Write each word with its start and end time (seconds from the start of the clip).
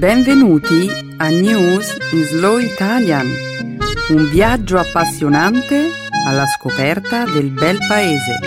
Benvenuti 0.00 0.88
a 1.18 1.28
News 1.28 1.94
in 2.12 2.24
Slow 2.24 2.56
Italian, 2.56 3.26
un 4.08 4.30
viaggio 4.30 4.78
appassionante 4.78 5.90
alla 6.26 6.46
scoperta 6.46 7.26
del 7.26 7.50
bel 7.50 7.76
paese. 7.86 8.38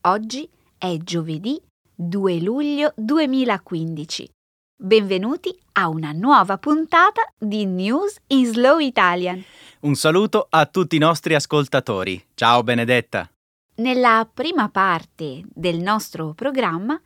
Oggi 0.00 0.50
è 0.76 0.96
giovedì 0.96 1.62
2 1.94 2.40
luglio 2.40 2.92
2015. 2.96 4.28
Benvenuti 4.76 5.56
a 5.74 5.88
una 5.88 6.10
nuova 6.10 6.58
puntata 6.58 7.22
di 7.38 7.64
News 7.64 8.16
in 8.26 8.46
Slow 8.46 8.80
Italian. 8.80 9.40
Un 9.84 9.96
saluto 9.96 10.46
a 10.48 10.64
tutti 10.64 10.96
i 10.96 10.98
nostri 10.98 11.34
ascoltatori. 11.34 12.28
Ciao 12.32 12.62
Benedetta. 12.62 13.30
Nella 13.76 14.26
prima 14.32 14.70
parte 14.70 15.42
del 15.44 15.76
nostro 15.76 16.32
programma, 16.32 16.98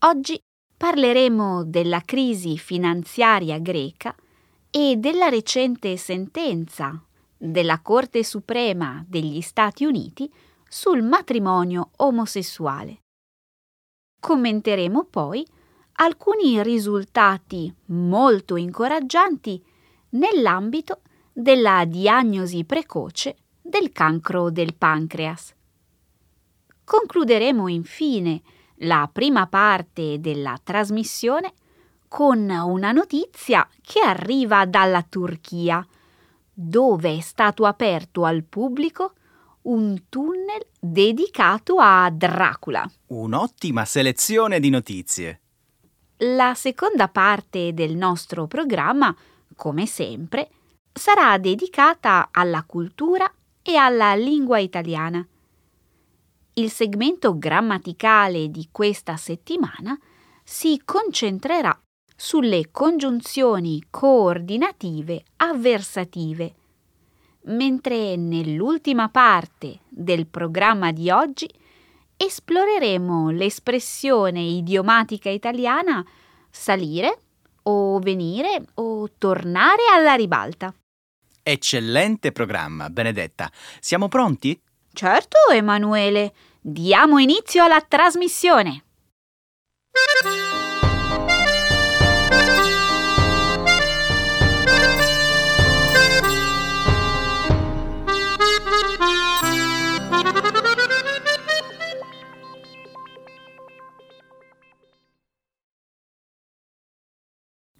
oggi 0.00 0.38
parleremo 0.76 1.64
della 1.64 2.02
crisi 2.02 2.58
finanziaria 2.58 3.58
greca 3.58 4.14
e 4.70 4.96
della 4.98 5.30
recente 5.30 5.96
sentenza 5.96 7.02
della 7.38 7.80
Corte 7.80 8.22
Suprema 8.22 9.02
degli 9.08 9.40
Stati 9.40 9.86
Uniti 9.86 10.30
sul 10.68 11.02
matrimonio 11.02 11.92
omosessuale. 11.96 12.98
Commenteremo 14.20 15.04
poi 15.04 15.42
alcuni 15.92 16.62
risultati 16.62 17.74
molto 17.86 18.56
incoraggianti 18.56 19.64
nell'ambito 20.10 21.00
della 21.32 21.84
diagnosi 21.84 22.64
precoce 22.64 23.36
del 23.60 23.92
cancro 23.92 24.50
del 24.50 24.74
pancreas. 24.74 25.54
Concluderemo 26.84 27.68
infine 27.68 28.42
la 28.82 29.08
prima 29.12 29.46
parte 29.46 30.18
della 30.20 30.58
trasmissione 30.62 31.52
con 32.08 32.50
una 32.50 32.90
notizia 32.90 33.68
che 33.80 34.00
arriva 34.00 34.66
dalla 34.66 35.02
Turchia, 35.08 35.86
dove 36.52 37.16
è 37.16 37.20
stato 37.20 37.64
aperto 37.64 38.24
al 38.24 38.42
pubblico 38.42 39.14
un 39.62 40.04
tunnel 40.08 40.66
dedicato 40.78 41.76
a 41.78 42.10
Dracula. 42.10 42.90
Un'ottima 43.08 43.84
selezione 43.84 44.58
di 44.58 44.70
notizie. 44.70 45.40
La 46.18 46.54
seconda 46.54 47.08
parte 47.08 47.72
del 47.72 47.94
nostro 47.94 48.46
programma, 48.46 49.14
come 49.54 49.86
sempre, 49.86 50.50
sarà 50.92 51.38
dedicata 51.38 52.28
alla 52.30 52.62
cultura 52.64 53.32
e 53.62 53.76
alla 53.76 54.14
lingua 54.14 54.58
italiana. 54.58 55.26
Il 56.54 56.70
segmento 56.70 57.38
grammaticale 57.38 58.50
di 58.50 58.68
questa 58.70 59.16
settimana 59.16 59.98
si 60.42 60.80
concentrerà 60.84 61.78
sulle 62.16 62.70
congiunzioni 62.70 63.86
coordinative 63.88 65.22
avversative 65.36 66.54
mentre 67.42 68.16
nell'ultima 68.16 69.08
parte 69.08 69.80
del 69.88 70.26
programma 70.26 70.92
di 70.92 71.10
oggi 71.10 71.48
esploreremo 72.16 73.30
l'espressione 73.30 74.40
idiomatica 74.40 75.30
italiana 75.30 76.04
salire 76.50 77.20
o 77.62 77.98
venire 77.98 78.62
o 78.74 79.08
tornare 79.16 79.82
alla 79.90 80.14
ribalta. 80.14 80.74
Eccellente 81.42 82.32
programma, 82.32 82.90
Benedetta. 82.90 83.50
Siamo 83.80 84.08
pronti? 84.08 84.60
Certo, 84.92 85.36
Emanuele. 85.50 86.32
Diamo 86.60 87.18
inizio 87.18 87.64
alla 87.64 87.80
trasmissione. 87.80 88.84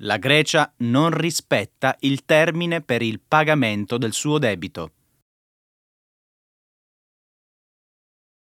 La 0.02 0.16
Grecia 0.16 0.72
non 0.78 1.10
rispetta 1.10 1.94
il 2.00 2.24
termine 2.24 2.80
per 2.80 3.02
il 3.02 3.20
pagamento 3.20 3.98
del 3.98 4.14
suo 4.14 4.38
debito. 4.38 4.92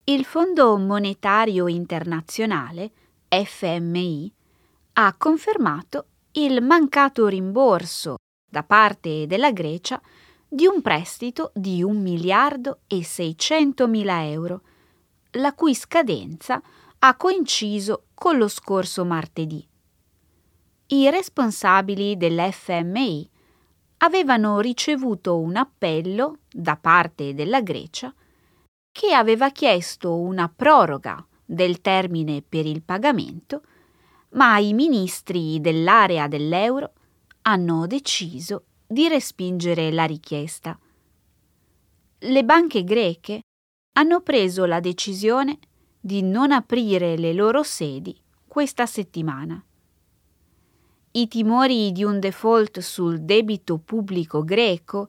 Il 0.05 0.27
Fondo 0.27 0.77
Monetario 0.77 1.67
Internazionale, 1.67 2.91
FMI, 3.29 4.31
ha 4.95 5.15
confermato 5.17 6.09
il 6.33 6.63
mancato 6.63 7.27
rimborso 7.27 8.17
da 8.47 8.63
parte 8.63 9.27
della 9.27 9.51
Grecia 9.51 9.99
di 10.47 10.67
un 10.67 10.83
prestito 10.83 11.53
di 11.55 11.83
1 11.83 11.99
miliardo 11.99 12.81
e 12.87 13.03
600 13.03 13.89
mila 13.89 14.27
euro, 14.27 14.61
la 15.33 15.55
cui 15.55 15.75
scadenza 15.75 16.61
ha 16.99 17.17
coinciso 17.17 18.09
con 18.13 18.37
lo 18.37 18.49
scorso 18.49 19.07
martedì 19.07 19.69
i 20.93 21.09
responsabili 21.09 22.17
dell'FMI 22.17 23.29
avevano 23.99 24.59
ricevuto 24.59 25.39
un 25.39 25.55
appello 25.55 26.39
da 26.51 26.77
parte 26.77 27.33
della 27.33 27.61
Grecia 27.61 28.13
che 28.91 29.13
aveva 29.15 29.51
chiesto 29.51 30.17
una 30.17 30.49
proroga 30.49 31.25
del 31.45 31.81
termine 31.81 32.43
per 32.43 32.67
il 32.67 32.83
pagamento, 32.83 33.63
ma 34.31 34.59
i 34.59 34.73
ministri 34.73 35.61
dell'area 35.61 36.27
dell'euro 36.27 36.93
hanno 37.43 37.87
deciso 37.87 38.65
di 38.85 39.07
respingere 39.07 39.93
la 39.93 40.05
richiesta. 40.05 40.77
Le 42.19 42.45
banche 42.45 42.83
greche 42.83 43.43
hanno 43.97 44.23
preso 44.23 44.65
la 44.65 44.81
decisione 44.81 45.59
di 46.01 46.23
non 46.23 46.51
aprire 46.51 47.17
le 47.17 47.33
loro 47.33 47.63
sedi 47.63 48.19
questa 48.49 48.87
settimana. 48.87 49.63
I 51.13 51.27
timori 51.27 51.91
di 51.91 52.05
un 52.05 52.21
default 52.21 52.79
sul 52.79 53.23
debito 53.23 53.79
pubblico 53.79 54.45
greco, 54.45 55.09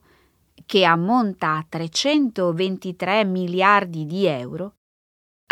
che 0.66 0.84
ammonta 0.84 1.56
a 1.56 1.66
323 1.68 3.24
miliardi 3.24 4.04
di 4.04 4.26
euro, 4.26 4.74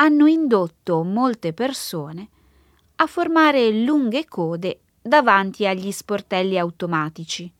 hanno 0.00 0.27
indotto 0.27 1.05
molte 1.05 1.53
persone 1.53 2.28
a 2.97 3.06
formare 3.06 3.71
lunghe 3.71 4.25
code 4.27 4.81
davanti 5.00 5.66
agli 5.66 5.93
sportelli 5.93 6.59
automatici. 6.59 7.53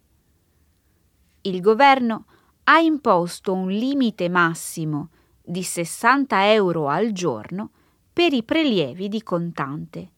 Il 1.43 1.61
governo 1.61 2.25
ha 2.65 2.81
imposto 2.81 3.53
un 3.53 3.69
limite 3.69 4.29
massimo 4.29 5.11
di 5.41 5.63
60 5.63 6.53
euro 6.53 6.89
al 6.89 7.13
giorno 7.13 7.71
per 8.13 8.33
i 8.33 8.43
prelievi 8.43 9.09
di 9.09 9.23
contante. 9.23 10.11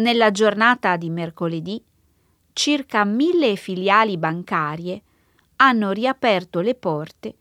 Nella 0.00 0.30
giornata 0.30 0.96
di 0.96 1.10
mercoledì, 1.10 1.82
circa 2.54 3.04
mille 3.04 3.54
filiali 3.56 4.16
bancarie 4.16 5.02
hanno 5.56 5.90
riaperto 5.90 6.60
le 6.60 6.74
porte 6.74 7.34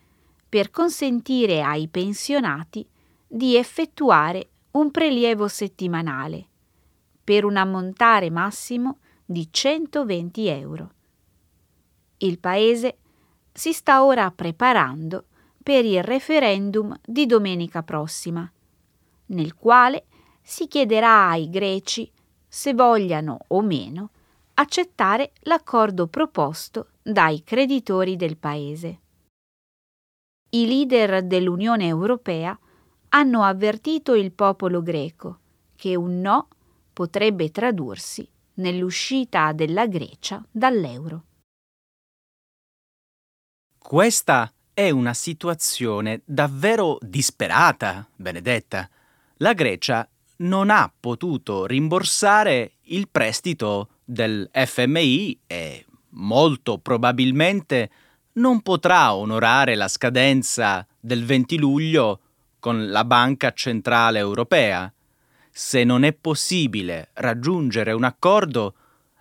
per 0.50 0.70
consentire 0.70 1.62
ai 1.62 1.88
pensionati 1.88 2.86
di 3.26 3.56
effettuare 3.56 4.50
un 4.72 4.92
prelievo 4.92 5.48
settimanale 5.48 6.48
per 7.24 7.46
un 7.46 7.56
ammontare 7.56 8.30
massimo 8.30 8.98
di 9.24 9.48
120 9.50 10.48
euro. 10.48 10.92
Il 12.18 12.40
Paese 12.40 12.98
si 13.54 13.72
sta 13.72 14.04
ora 14.04 14.30
preparando 14.32 15.28
per 15.64 15.86
il 15.86 16.04
referendum 16.04 16.94
di 17.06 17.26
domenica 17.26 17.84
prossima, 17.84 18.52
nel 19.28 19.56
quale 19.56 20.08
si 20.42 20.68
chiederà 20.68 21.30
ai 21.30 21.50
greci 21.50 22.12
se 22.50 22.74
vogliano 22.74 23.46
o 23.48 23.62
meno 23.62 24.10
accettare 24.56 25.32
l'accordo 25.42 26.08
proposto 26.08 26.90
dai 27.02 27.44
creditori 27.44 28.16
del 28.16 28.36
Paese. 28.38 29.00
I 30.50 30.66
leader 30.66 31.24
dell'Unione 31.24 31.86
Europea 31.86 32.58
hanno 33.10 33.44
avvertito 33.44 34.16
il 34.16 34.32
popolo 34.32 34.82
greco 34.82 35.40
che 35.76 35.96
un 35.96 36.20
no 36.20 36.48
potrebbe 36.92 37.52
tradursi 37.52 38.28
nell'uscita 38.56 39.54
della 39.54 39.88
Grecia 39.88 40.44
dall'euro. 40.52 41.24
Questa 43.78 44.52
è 44.74 44.90
una 44.90 45.14
situazione 45.14 46.22
davvero 46.26 46.98
disperata, 47.02 48.08
Benedetta. 48.16 48.90
La 49.38 49.54
Grecia 49.54 50.08
non 50.40 50.70
ha 50.70 50.92
potuto 50.98 51.66
rimborsare 51.66 52.74
il 52.84 53.08
prestito 53.10 53.90
del 54.04 54.50
FMI 54.52 55.40
e 55.48 55.86
molto 56.12 56.78
probabilmente 56.78 57.90
non 58.34 58.62
potrà 58.62 59.14
onorare 59.14 59.76
la 59.76 59.88
scadenza 59.88 60.86
del 61.00 61.26
20 61.26 61.58
luglio 61.58 62.20
con 62.60 62.90
la 62.90 63.04
Banca 63.04 63.52
Centrale 63.52 64.20
Europea. 64.20 64.92
Se 65.52 65.84
non 65.84 66.04
è 66.04 66.14
possibile 66.14 67.10
raggiungere 67.14 67.92
un 67.92 68.04
accordo, 68.04 68.76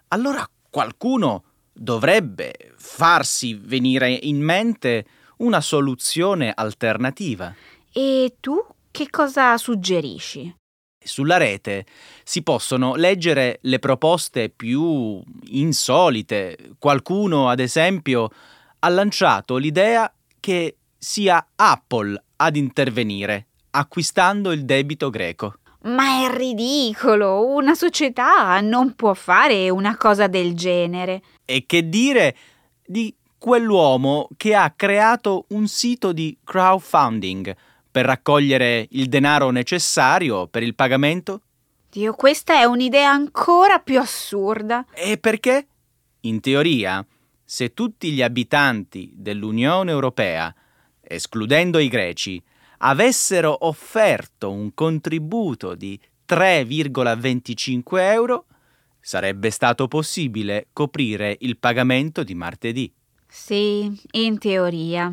allora 0.08 0.48
qualcuno 0.70 1.44
dovrebbe 1.72 2.74
farsi 2.76 3.54
venire 3.54 4.10
in 4.10 4.40
mente 4.40 5.06
una 5.38 5.60
soluzione 5.60 6.52
alternativa. 6.54 7.54
E 7.92 8.36
tu 8.40 8.64
che 8.90 9.10
cosa 9.10 9.56
suggerisci? 9.56 10.54
Sulla 11.08 11.38
rete 11.38 11.86
si 12.22 12.42
possono 12.42 12.94
leggere 12.94 13.58
le 13.62 13.78
proposte 13.80 14.50
più 14.50 15.20
insolite. 15.46 16.56
Qualcuno, 16.78 17.48
ad 17.48 17.58
esempio, 17.58 18.30
ha 18.78 18.88
lanciato 18.88 19.56
l'idea 19.56 20.12
che 20.38 20.76
sia 20.96 21.44
Apple 21.56 22.22
ad 22.36 22.56
intervenire, 22.56 23.46
acquistando 23.70 24.52
il 24.52 24.64
debito 24.64 25.10
greco. 25.10 25.54
Ma 25.82 26.24
è 26.24 26.36
ridicolo, 26.36 27.46
una 27.46 27.74
società 27.74 28.60
non 28.60 28.94
può 28.94 29.14
fare 29.14 29.70
una 29.70 29.96
cosa 29.96 30.26
del 30.26 30.54
genere. 30.54 31.22
E 31.44 31.64
che 31.66 31.88
dire 31.88 32.36
di 32.84 33.14
quell'uomo 33.38 34.28
che 34.36 34.54
ha 34.54 34.72
creato 34.76 35.46
un 35.48 35.68
sito 35.68 36.12
di 36.12 36.36
crowdfunding 36.44 37.54
per 37.98 38.06
raccogliere 38.06 38.86
il 38.92 39.08
denaro 39.08 39.50
necessario 39.50 40.46
per 40.46 40.62
il 40.62 40.76
pagamento? 40.76 41.40
Dio, 41.90 42.14
questa 42.14 42.60
è 42.60 42.62
un'idea 42.62 43.10
ancora 43.10 43.80
più 43.80 43.98
assurda. 43.98 44.86
E 44.94 45.18
perché? 45.18 45.66
In 46.20 46.38
teoria, 46.38 47.04
se 47.44 47.74
tutti 47.74 48.12
gli 48.12 48.22
abitanti 48.22 49.10
dell'Unione 49.16 49.90
Europea, 49.90 50.54
escludendo 51.00 51.80
i 51.80 51.88
greci, 51.88 52.40
avessero 52.78 53.66
offerto 53.66 54.52
un 54.52 54.72
contributo 54.74 55.74
di 55.74 56.00
3,25 56.28 57.82
euro, 58.12 58.44
sarebbe 59.00 59.50
stato 59.50 59.88
possibile 59.88 60.68
coprire 60.72 61.36
il 61.40 61.58
pagamento 61.58 62.22
di 62.22 62.36
martedì. 62.36 62.92
Sì, 63.26 63.92
in 64.12 64.38
teoria. 64.38 65.12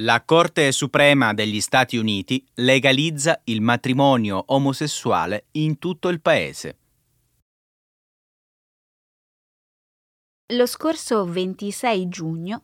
La 0.00 0.22
Corte 0.22 0.70
Suprema 0.70 1.34
degli 1.34 1.60
Stati 1.60 1.96
Uniti 1.96 2.46
legalizza 2.54 3.40
il 3.46 3.60
matrimonio 3.60 4.44
omosessuale 4.46 5.46
in 5.52 5.80
tutto 5.80 6.06
il 6.06 6.20
paese. 6.20 6.78
Lo 10.52 10.66
scorso 10.66 11.24
26 11.24 12.08
giugno 12.08 12.62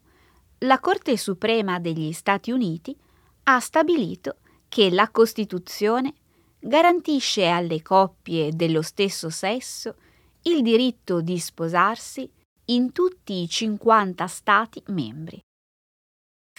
la 0.58 0.78
Corte 0.78 1.16
Suprema 1.16 1.80
degli 1.80 2.12
Stati 2.12 2.52
Uniti 2.52 2.96
ha 3.42 3.58
stabilito 3.58 4.36
che 4.68 4.90
la 4.90 5.10
Costituzione 5.10 6.14
garantisce 6.60 7.48
alle 7.48 7.82
coppie 7.82 8.52
dello 8.54 8.80
stesso 8.80 9.28
sesso 9.28 9.96
il 10.42 10.62
diritto 10.62 11.20
di 11.20 11.36
sposarsi 11.40 12.30
in 12.66 12.92
tutti 12.92 13.42
i 13.42 13.48
50 13.48 14.24
Stati 14.28 14.80
membri. 14.86 15.42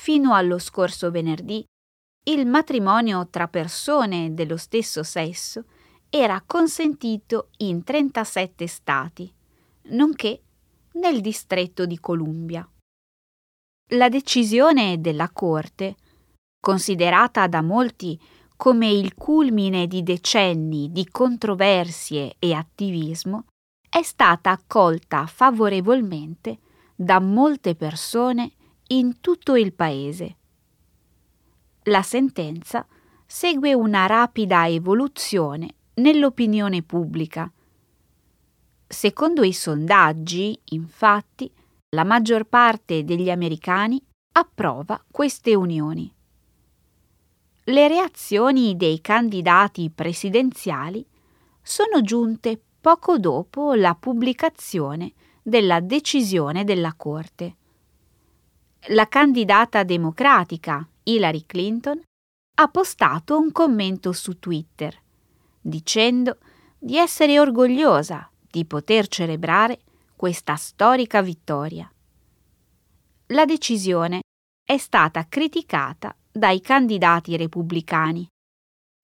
Fino 0.05 0.35
allo 0.35 0.59
scorso 0.59 1.09
venerdì, 1.09 1.65
il 2.29 2.45
matrimonio 2.45 3.27
tra 3.27 3.47
persone 3.47 4.35
dello 4.35 4.55
stesso 4.55 5.01
sesso 5.01 5.63
era 6.11 6.43
consentito 6.45 7.49
in 7.57 7.83
37 7.83 8.67
Stati, 8.67 9.33
nonché 9.85 10.43
nel 10.91 11.21
distretto 11.21 11.87
di 11.87 11.99
Columbia. 11.99 12.69
La 13.93 14.07
decisione 14.07 15.01
della 15.01 15.31
Corte, 15.31 15.95
considerata 16.59 17.47
da 17.47 17.63
molti 17.63 18.21
come 18.55 18.91
il 18.91 19.15
culmine 19.15 19.87
di 19.87 20.03
decenni 20.03 20.91
di 20.91 21.09
controversie 21.09 22.35
e 22.37 22.53
attivismo, 22.53 23.45
è 23.89 24.03
stata 24.03 24.51
accolta 24.51 25.25
favorevolmente 25.25 26.59
da 26.95 27.19
molte 27.19 27.73
persone 27.73 28.51
in 28.87 29.19
tutto 29.19 29.55
il 29.55 29.73
paese. 29.73 30.35
La 31.83 32.03
sentenza 32.03 32.85
segue 33.25 33.73
una 33.73 34.05
rapida 34.05 34.67
evoluzione 34.67 35.73
nell'opinione 35.95 36.83
pubblica. 36.83 37.51
Secondo 38.87 39.43
i 39.43 39.53
sondaggi, 39.53 40.59
infatti, 40.65 41.51
la 41.89 42.03
maggior 42.03 42.45
parte 42.45 43.03
degli 43.03 43.31
americani 43.31 43.99
approva 44.33 45.03
queste 45.09 45.55
unioni. 45.55 46.13
Le 47.63 47.87
reazioni 47.87 48.75
dei 48.75 49.01
candidati 49.01 49.89
presidenziali 49.89 51.03
sono 51.63 52.01
giunte 52.01 52.61
poco 52.79 53.17
dopo 53.17 53.73
la 53.73 53.95
pubblicazione 53.95 55.13
della 55.41 55.79
decisione 55.79 56.63
della 56.63 56.93
Corte 56.95 57.55
la 58.89 59.07
candidata 59.07 59.83
democratica 59.83 60.87
Hillary 61.03 61.45
Clinton 61.47 61.99
ha 62.57 62.67
postato 62.67 63.37
un 63.37 63.51
commento 63.51 64.11
su 64.11 64.37
Twitter 64.37 64.95
dicendo 65.59 66.37
di 66.77 66.97
essere 66.97 67.39
orgogliosa 67.39 68.29
di 68.47 68.63
poter 68.65 69.07
celebrare 69.07 69.79
questa 70.15 70.55
storica 70.55 71.21
vittoria. 71.21 71.91
La 73.27 73.45
decisione 73.45 74.21
è 74.63 74.77
stata 74.77 75.25
criticata 75.27 76.15
dai 76.31 76.61
candidati 76.61 77.35
repubblicani, 77.37 78.27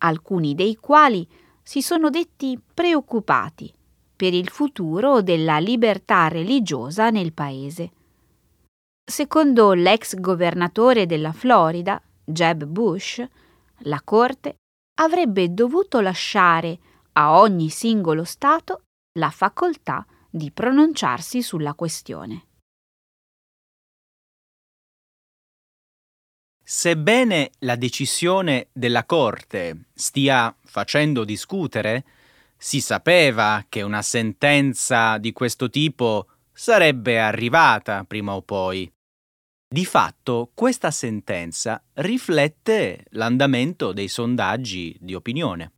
alcuni 0.04 0.54
dei 0.54 0.75
quali 0.75 1.28
si 1.63 1.81
sono 1.81 2.12
detti 2.12 2.60
preoccupati 2.74 3.73
per 4.16 4.33
il 4.35 4.50
futuro 4.50 5.23
della 5.23 5.57
libertà 5.57 6.28
religiosa 6.28 7.09
nel 7.09 7.33
paese. 7.33 7.92
Secondo 9.03 9.73
l'ex 9.73 10.15
governatore 10.15 11.05
della 11.05 11.33
Florida, 11.33 12.01
Jeb 12.23 12.63
Bush, 12.65 13.23
la 13.79 14.01
Corte 14.03 14.57
avrebbe 15.01 15.53
dovuto 15.53 15.99
lasciare 15.99 16.79
a 17.13 17.39
ogni 17.39 17.69
singolo 17.69 18.23
Stato 18.23 18.83
la 19.19 19.29
facoltà 19.29 20.05
di 20.29 20.51
pronunciarsi 20.51 21.41
sulla 21.41 21.73
questione. 21.73 22.45
Sebbene 26.63 27.51
la 27.59 27.75
decisione 27.75 28.69
della 28.71 29.03
Corte 29.05 29.87
stia 29.93 30.55
facendo 30.63 31.25
discutere, 31.25 32.05
si 32.55 32.79
sapeva 32.79 33.65
che 33.67 33.81
una 33.81 34.01
sentenza 34.01 35.17
di 35.17 35.33
questo 35.33 35.69
tipo 35.69 36.27
sarebbe 36.61 37.19
arrivata 37.19 38.03
prima 38.03 38.35
o 38.35 38.44
poi. 38.44 38.87
Di 39.68 39.83
fatto 39.83 40.51
questa 40.53 40.91
sentenza 40.91 41.83
riflette 41.94 43.06
l'andamento 43.13 43.94
dei 43.94 44.07
sondaggi 44.07 44.95
di 44.99 45.15
opinione. 45.15 45.71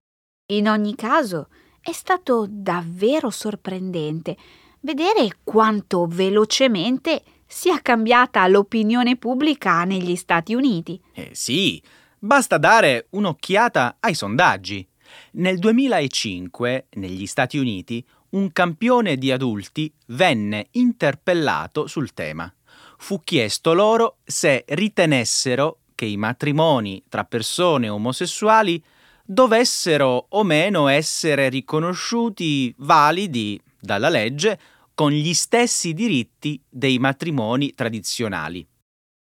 In 0.51 0.67
ogni 0.67 0.93
caso 0.95 1.47
è 1.79 1.93
stato 1.93 2.47
davvero 2.49 3.29
sorprendente 3.29 4.35
vedere 4.81 5.37
quanto 5.45 6.05
velocemente 6.05 7.23
sia 7.45 7.81
cambiata 7.81 8.45
l'opinione 8.47 9.15
pubblica 9.15 9.85
negli 9.85 10.17
Stati 10.17 10.53
Uniti. 10.53 11.01
Eh 11.13 11.29
sì, 11.31 11.81
basta 12.19 12.57
dare 12.57 13.07
un'occhiata 13.11 13.99
ai 14.01 14.15
sondaggi. 14.15 14.85
Nel 15.33 15.59
2005, 15.59 16.87
negli 16.95 17.25
Stati 17.25 17.57
Uniti, 17.57 18.05
un 18.33 18.51
campione 18.51 19.17
di 19.17 19.31
adulti 19.31 19.91
venne 20.07 20.67
interpellato 20.71 21.87
sul 21.87 22.13
tema 22.13 22.51
fu 23.03 23.21
chiesto 23.21 23.73
loro 23.73 24.19
se 24.23 24.63
ritenessero 24.65 25.79
che 25.93 26.05
i 26.05 26.15
matrimoni 26.15 27.03
tra 27.09 27.25
persone 27.25 27.89
omosessuali 27.89 28.81
dovessero 29.25 30.27
o 30.29 30.43
meno 30.43 30.87
essere 30.87 31.49
riconosciuti 31.49 32.73
validi 32.77 33.61
dalla 33.77 34.07
legge 34.07 34.57
con 34.93 35.11
gli 35.11 35.33
stessi 35.33 35.93
diritti 35.93 36.61
dei 36.69 36.97
matrimoni 36.97 37.73
tradizionali. 37.73 38.65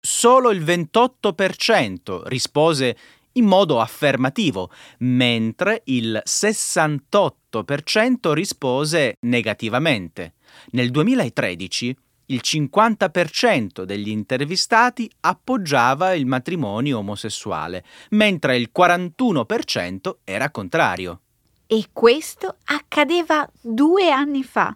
Solo 0.02 0.50
il 0.50 0.64
28% 0.64 2.22
rispose 2.26 2.98
in 3.34 3.46
modo 3.46 3.80
affermativo, 3.80 4.72
mentre 5.00 5.82
il 5.86 6.22
68% 6.26 8.34
rispose 8.34 9.16
negativamente. 9.22 10.34
Nel 10.72 10.92
2013 10.92 11.96
il 12.30 12.42
50% 12.44 13.84
degli 13.84 14.10
intervistati 14.10 15.10
appoggiava 15.22 16.14
il 16.14 16.26
matrimonio 16.26 17.00
omosessuale, 17.00 17.84
mentre 18.10 18.56
il 18.56 18.72
41% 18.76 20.18
era 20.24 20.50
contrario. 20.52 21.22
E 21.66 21.90
questo 21.92 22.58
accadeva 22.66 23.50
due 23.62 24.12
anni 24.12 24.44
fa. 24.44 24.74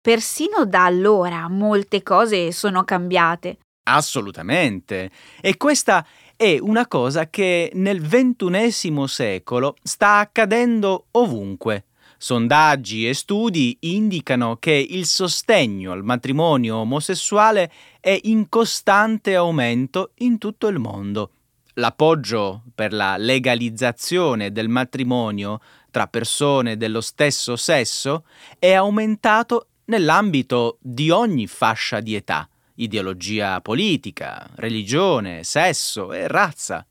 Persino 0.00 0.64
da 0.64 0.84
allora 0.84 1.48
molte 1.48 2.02
cose 2.02 2.52
sono 2.52 2.84
cambiate. 2.84 3.58
Assolutamente. 3.84 5.10
E 5.40 5.56
questa 5.56 6.04
è 6.40 6.56
una 6.58 6.86
cosa 6.86 7.28
che 7.28 7.70
nel 7.74 8.00
ventunesimo 8.00 9.06
secolo 9.06 9.76
sta 9.82 10.20
accadendo 10.20 11.08
ovunque. 11.10 11.84
Sondaggi 12.16 13.06
e 13.06 13.12
studi 13.12 13.76
indicano 13.80 14.56
che 14.56 14.72
il 14.72 15.04
sostegno 15.04 15.92
al 15.92 16.02
matrimonio 16.02 16.76
omosessuale 16.76 17.70
è 18.00 18.18
in 18.22 18.48
costante 18.48 19.36
aumento 19.36 20.12
in 20.20 20.38
tutto 20.38 20.68
il 20.68 20.78
mondo. 20.78 21.32
L'appoggio 21.74 22.62
per 22.74 22.94
la 22.94 23.18
legalizzazione 23.18 24.50
del 24.50 24.70
matrimonio 24.70 25.60
tra 25.90 26.06
persone 26.06 26.78
dello 26.78 27.02
stesso 27.02 27.54
sesso 27.56 28.24
è 28.58 28.72
aumentato 28.72 29.66
nell'ambito 29.84 30.78
di 30.80 31.10
ogni 31.10 31.46
fascia 31.46 32.00
di 32.00 32.14
età, 32.14 32.48
ideologia 32.82 33.60
politica, 33.60 34.48
religione, 34.56 35.44
sesso 35.44 36.12
e 36.12 36.26
razza. 36.28 36.86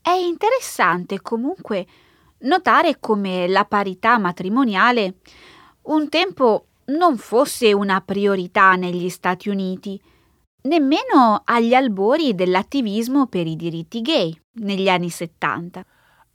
È 0.00 0.10
interessante 0.10 1.20
comunque 1.20 1.86
notare 2.40 2.98
come 3.00 3.46
la 3.48 3.64
parità 3.64 4.18
matrimoniale 4.18 5.16
un 5.82 6.08
tempo 6.08 6.66
non 6.86 7.16
fosse 7.16 7.72
una 7.72 8.00
priorità 8.00 8.74
negli 8.74 9.08
Stati 9.08 9.48
Uniti, 9.48 10.00
nemmeno 10.62 11.42
agli 11.44 11.74
albori 11.74 12.34
dell'attivismo 12.34 13.26
per 13.26 13.46
i 13.46 13.56
diritti 13.56 14.00
gay 14.02 14.38
negli 14.54 14.88
anni 14.88 15.10
70. 15.10 15.84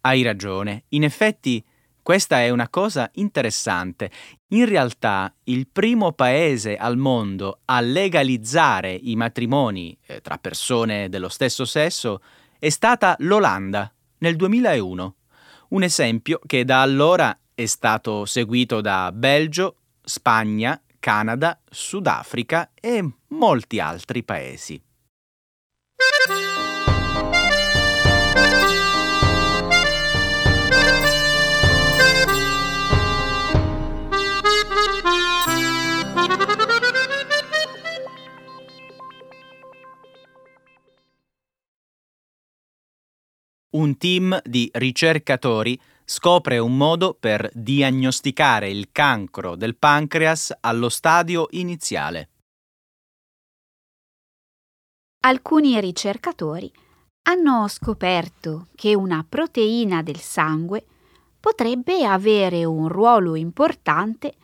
Hai 0.02 0.22
ragione, 0.22 0.86
in 0.90 1.04
effetti 1.04 1.64
questa 2.06 2.42
è 2.42 2.52
una 2.52 2.70
cosa 2.70 3.10
interessante. 3.16 4.12
In 4.50 4.66
realtà 4.66 5.34
il 5.46 5.68
primo 5.68 6.12
paese 6.12 6.78
al 6.78 6.98
mondo 6.98 7.62
a 7.66 7.82
legalizzare 7.82 8.94
i 8.94 9.16
matrimoni 9.16 9.98
eh, 10.06 10.22
tra 10.22 10.38
persone 10.38 11.10
dello 11.10 11.30
stesso 11.30 11.66
sesso 11.66 12.22
è 12.60 12.70
stata 12.70 13.16
l'Olanda 13.22 13.92
nel 14.20 14.36
2001 14.36 15.16
un 15.70 15.82
esempio 15.82 16.40
che 16.46 16.64
da 16.64 16.84
allora 16.84 17.36
è 17.56 17.66
stato 17.66 18.26
seguito 18.26 18.82
da 18.82 19.12
Belgio, 19.12 19.78
Spagna, 20.04 20.80
Canada, 21.00 21.60
Sudafrica 21.68 22.70
e 22.80 23.04
molti 23.30 23.80
altri 23.80 24.24
paesi. 24.24 24.85
Un 43.76 43.98
team 43.98 44.40
di 44.44 44.70
ricercatori 44.74 45.80
scopre 46.06 46.58
un 46.60 46.78
modo 46.78 47.16
per 47.20 47.50
diagnosticare 47.54 48.70
il 48.70 48.90
cancro 48.92 49.56
del 49.56 49.76
pancreas 49.76 50.56
allo 50.62 50.88
stadio 50.90 51.48
iniziale. 51.52 52.30
Alcuni 55.26 55.80
ricercatori 55.80 56.72
hanno 57.24 57.68
scoperto 57.68 58.68
che 58.76 58.96
una 58.96 59.26
proteina 59.28 60.04
del 60.04 60.20
sangue 60.20 60.86
potrebbe 61.40 62.06
avere 62.06 62.64
un 62.64 62.88
ruolo 62.88 63.36
importante 63.36 64.36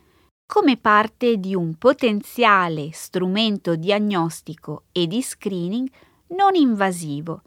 come 0.46 0.78
parte 0.78 1.38
di 1.38 1.56
un 1.56 1.76
potenziale 1.76 2.90
strumento 2.92 3.76
diagnostico 3.76 4.86
e 4.92 5.08
di 5.08 5.22
screening 5.22 5.90
non 6.30 6.56
invasivo 6.56 7.44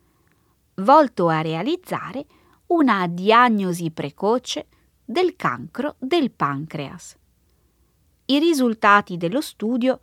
volto 0.77 1.29
a 1.29 1.41
realizzare 1.41 2.27
una 2.67 3.07
diagnosi 3.07 3.91
precoce 3.91 4.67
del 5.05 5.37
cancro 5.37 5.97
del 5.99 6.31
pancreas. 6.31 7.17
I 8.27 8.39
risultati 8.39 9.17
dello 9.17 9.41
studio 9.41 10.01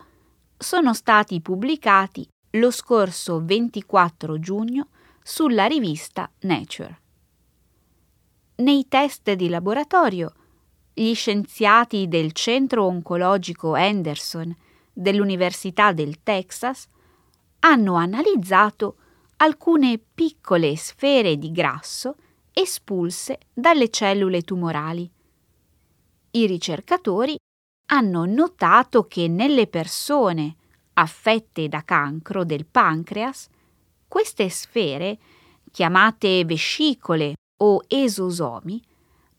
sono 0.57 0.93
stati 0.93 1.41
pubblicati 1.41 2.27
lo 2.51 2.69
scorso 2.69 3.43
24 3.43 4.39
giugno 4.39 4.89
sulla 5.23 5.65
rivista 5.65 6.29
Nature. 6.41 6.99
Nei 8.57 8.87
test 8.87 9.31
di 9.33 9.49
laboratorio, 9.49 10.33
gli 10.93 11.15
scienziati 11.15 12.07
del 12.07 12.31
Centro 12.33 12.85
Oncologico 12.85 13.73
Anderson 13.73 14.55
dell'Università 14.93 15.93
del 15.93 16.21
Texas 16.21 16.87
hanno 17.59 17.95
analizzato 17.95 18.97
alcune 19.41 19.97
piccole 19.97 20.75
sfere 20.77 21.35
di 21.35 21.51
grasso 21.51 22.15
espulse 22.53 23.39
dalle 23.51 23.89
cellule 23.89 24.43
tumorali. 24.43 25.09
I 26.31 26.45
ricercatori 26.45 27.35
hanno 27.87 28.25
notato 28.25 29.07
che 29.07 29.27
nelle 29.27 29.65
persone 29.65 30.55
affette 30.93 31.67
da 31.67 31.83
cancro 31.83 32.43
del 32.43 32.67
pancreas, 32.67 33.49
queste 34.07 34.47
sfere, 34.49 35.17
chiamate 35.71 36.45
vescicole 36.45 37.33
o 37.63 37.81
esosomi, 37.87 38.79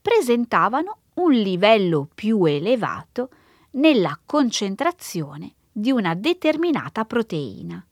presentavano 0.01 0.99
un 1.15 1.33
livello 1.33 2.09
più 2.13 2.45
elevato 2.45 3.31
nella 3.73 4.19
concentrazione 4.27 5.55
di 5.71 5.93
una 5.93 6.15
determinata 6.15 7.05
proteina. 7.05 7.87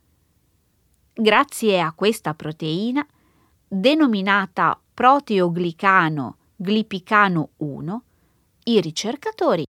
Grazie 1.12 1.81
a 1.81 1.93
questa 1.93 2.35
proteina, 2.35 3.07
denominata 3.67 4.81
proteoglicano 4.95 6.37
glipicano 6.55 7.50
1, 7.57 8.02
i 8.64 8.81
ricercatori 8.81 9.64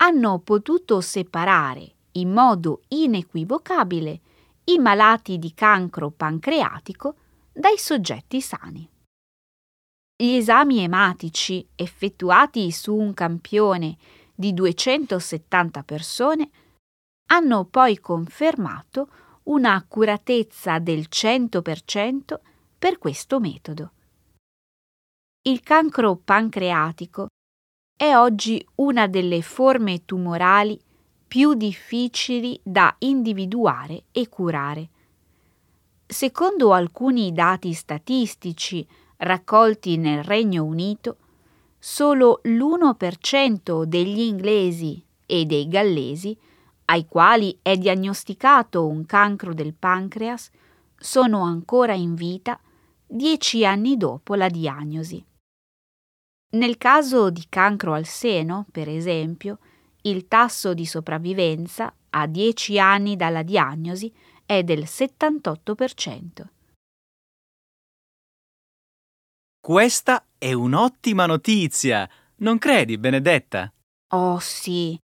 hanno 0.00 0.38
potuto 0.38 1.00
separare 1.00 1.92
in 2.12 2.32
modo 2.32 2.82
inequivocabile 2.88 4.20
i 4.64 4.78
malati 4.78 5.38
di 5.38 5.52
cancro 5.52 6.10
pancreatico 6.10 7.16
dai 7.52 7.76
soggetti 7.76 8.40
sani. 8.40 8.88
Gli 10.16 10.36
esami 10.36 10.78
ematici 10.78 11.66
effettuati 11.74 12.70
su 12.72 12.94
un 12.94 13.12
campione 13.12 13.96
di 14.34 14.54
270 14.54 15.82
persone 15.82 16.50
hanno 17.26 17.66
poi 17.66 17.98
confermato 17.98 19.08
un'accuratezza 19.48 20.78
del 20.78 21.06
100% 21.10 22.38
per 22.78 22.98
questo 22.98 23.40
metodo. 23.40 23.92
Il 25.42 25.60
cancro 25.60 26.16
pancreatico 26.16 27.28
è 27.96 28.14
oggi 28.14 28.64
una 28.76 29.06
delle 29.06 29.40
forme 29.40 30.04
tumorali 30.04 30.78
più 31.26 31.54
difficili 31.54 32.60
da 32.62 32.94
individuare 32.98 34.04
e 34.12 34.28
curare. 34.28 34.88
Secondo 36.06 36.72
alcuni 36.72 37.32
dati 37.32 37.72
statistici 37.72 38.86
raccolti 39.18 39.96
nel 39.96 40.24
Regno 40.24 40.64
Unito, 40.64 41.16
solo 41.78 42.40
l'1% 42.44 43.84
degli 43.84 44.20
inglesi 44.20 45.02
e 45.24 45.44
dei 45.44 45.68
gallesi 45.68 46.36
ai 46.90 47.06
quali 47.06 47.58
è 47.62 47.76
diagnosticato 47.76 48.86
un 48.86 49.04
cancro 49.04 49.52
del 49.54 49.74
pancreas 49.74 50.50
sono 50.96 51.42
ancora 51.42 51.94
in 51.94 52.14
vita 52.14 52.58
dieci 53.06 53.64
anni 53.64 53.96
dopo 53.96 54.34
la 54.34 54.48
diagnosi. 54.48 55.24
Nel 56.50 56.78
caso 56.78 57.30
di 57.30 57.44
cancro 57.48 57.92
al 57.92 58.06
seno, 58.06 58.66
per 58.70 58.88
esempio, 58.88 59.58
il 60.02 60.28
tasso 60.28 60.72
di 60.72 60.86
sopravvivenza 60.86 61.94
a 62.10 62.26
dieci 62.26 62.78
anni 62.78 63.16
dalla 63.16 63.42
diagnosi 63.42 64.12
è 64.46 64.62
del 64.62 64.84
78%. 64.84 66.46
Questa 69.60 70.24
è 70.38 70.52
un'ottima 70.54 71.26
notizia, 71.26 72.08
non 72.36 72.56
credi, 72.56 72.96
Benedetta? 72.96 73.70
Oh 74.14 74.38
sì, 74.38 74.98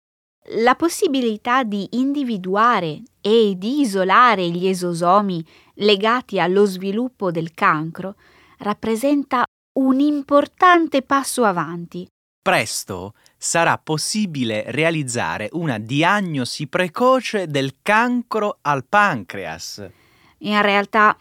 la 0.56 0.74
possibilità 0.74 1.62
di 1.62 1.86
individuare 1.92 3.02
e 3.20 3.54
di 3.56 3.80
isolare 3.80 4.48
gli 4.50 4.66
esosomi 4.66 5.44
legati 5.74 6.40
allo 6.40 6.64
sviluppo 6.64 7.30
del 7.30 7.52
cancro 7.54 8.16
rappresenta 8.58 9.44
un 9.78 10.00
importante 10.00 11.02
passo 11.02 11.44
avanti. 11.44 12.06
Presto 12.42 13.14
sarà 13.36 13.78
possibile 13.78 14.64
realizzare 14.68 15.48
una 15.52 15.78
diagnosi 15.78 16.66
precoce 16.66 17.46
del 17.46 17.76
cancro 17.82 18.58
al 18.62 18.84
pancreas. 18.84 19.88
In 20.38 20.60
realtà 20.60 21.16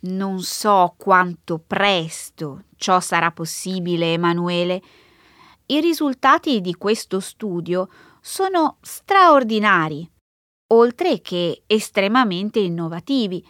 non 0.00 0.40
so 0.40 0.94
quanto 0.96 1.58
presto 1.58 2.64
ciò 2.76 3.00
sarà 3.00 3.30
possibile, 3.30 4.14
Emanuele. 4.14 4.82
I 5.66 5.80
risultati 5.80 6.60
di 6.60 6.74
questo 6.74 7.20
studio 7.20 7.88
sono 8.26 8.78
straordinari, 8.80 10.10
oltre 10.68 11.20
che 11.20 11.64
estremamente 11.66 12.58
innovativi, 12.58 13.46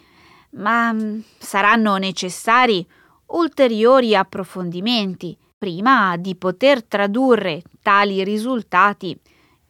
ma 0.55 0.91
mm, 0.91 1.19
saranno 1.37 1.95
necessari 1.95 2.85
ulteriori 3.27 4.17
approfondimenti 4.17 5.37
prima 5.57 6.17
di 6.17 6.35
poter 6.35 6.83
tradurre 6.83 7.61
tali 7.81 8.21
risultati 8.25 9.17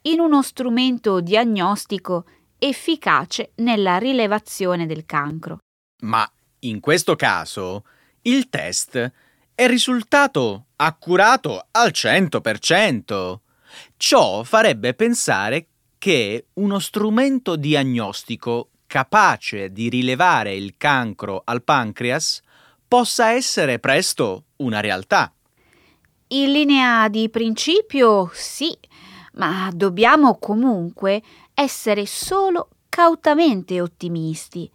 in 0.01 0.19
uno 0.19 0.41
strumento 0.41 1.21
diagnostico 1.21 2.25
efficace 2.57 3.51
nella 3.57 3.99
rilevazione 3.99 4.87
del 4.87 5.05
cancro. 5.05 5.59
Ma 6.01 6.27
in 6.61 6.79
questo 6.79 7.15
caso 7.15 7.85
il 8.21 8.49
test 8.49 9.11
è 9.53 9.67
risultato 9.67 10.65
accurato 10.77 11.67
al 11.69 11.91
100%. 11.93 13.43
Ciò 13.97 14.43
farebbe 14.43 14.93
pensare 14.93 15.67
che 15.97 16.47
uno 16.53 16.79
strumento 16.79 17.55
diagnostico 17.55 18.69
capace 18.85 19.71
di 19.71 19.89
rilevare 19.89 20.53
il 20.53 20.75
cancro 20.77 21.41
al 21.43 21.63
pancreas 21.63 22.41
possa 22.87 23.31
essere 23.31 23.79
presto 23.79 24.45
una 24.57 24.79
realtà. 24.79 25.33
In 26.27 26.51
linea 26.51 27.07
di 27.07 27.29
principio 27.29 28.29
sì, 28.33 28.77
ma 29.33 29.69
dobbiamo 29.73 30.37
comunque 30.37 31.21
essere 31.53 32.05
solo 32.05 32.69
cautamente 32.89 33.79
ottimisti. 33.81 34.69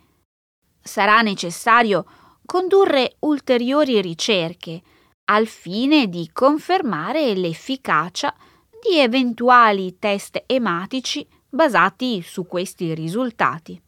Sarà 0.83 1.21
necessario 1.21 2.05
condurre 2.45 3.17
ulteriori 3.21 4.01
ricerche 4.01 4.83
al 5.27 5.47
fine 5.47 6.09
di 6.09 6.31
confermare 6.33 7.35
l'efficacia 7.35 8.35
di 8.83 8.99
eventuali 8.99 9.97
test 9.99 10.43
ematici 10.47 11.27
basati 11.49 12.23
su 12.23 12.47
questi 12.47 12.95
risultati. 12.95 13.81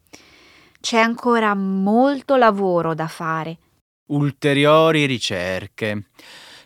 C'è 0.79 0.97
ancora 0.97 1.53
molto 1.55 2.35
lavoro 2.35 2.93
da 2.93 3.07
fare. 3.07 3.57
Ulteriori 4.07 5.05
ricerche. 5.05 6.09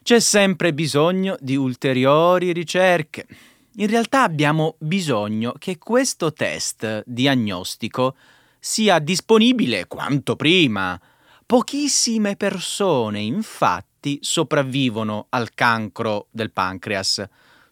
C'è 0.01 0.19
sempre 0.19 0.73
bisogno 0.73 1.37
di 1.39 1.55
ulteriori 1.55 2.51
ricerche. 2.51 3.27
In 3.75 3.87
realtà 3.87 4.23
abbiamo 4.23 4.75
bisogno 4.79 5.53
che 5.59 5.77
questo 5.77 6.33
test 6.33 7.03
diagnostico 7.05 8.15
sia 8.59 8.97
disponibile 8.99 9.85
quanto 9.85 10.35
prima. 10.35 10.99
Pochissime 11.45 12.35
persone, 12.35 13.19
infatti, 13.19 14.17
sopravvivono 14.21 15.27
al 15.29 15.53
cancro 15.53 16.27
del 16.31 16.51
pancreas. 16.51 17.23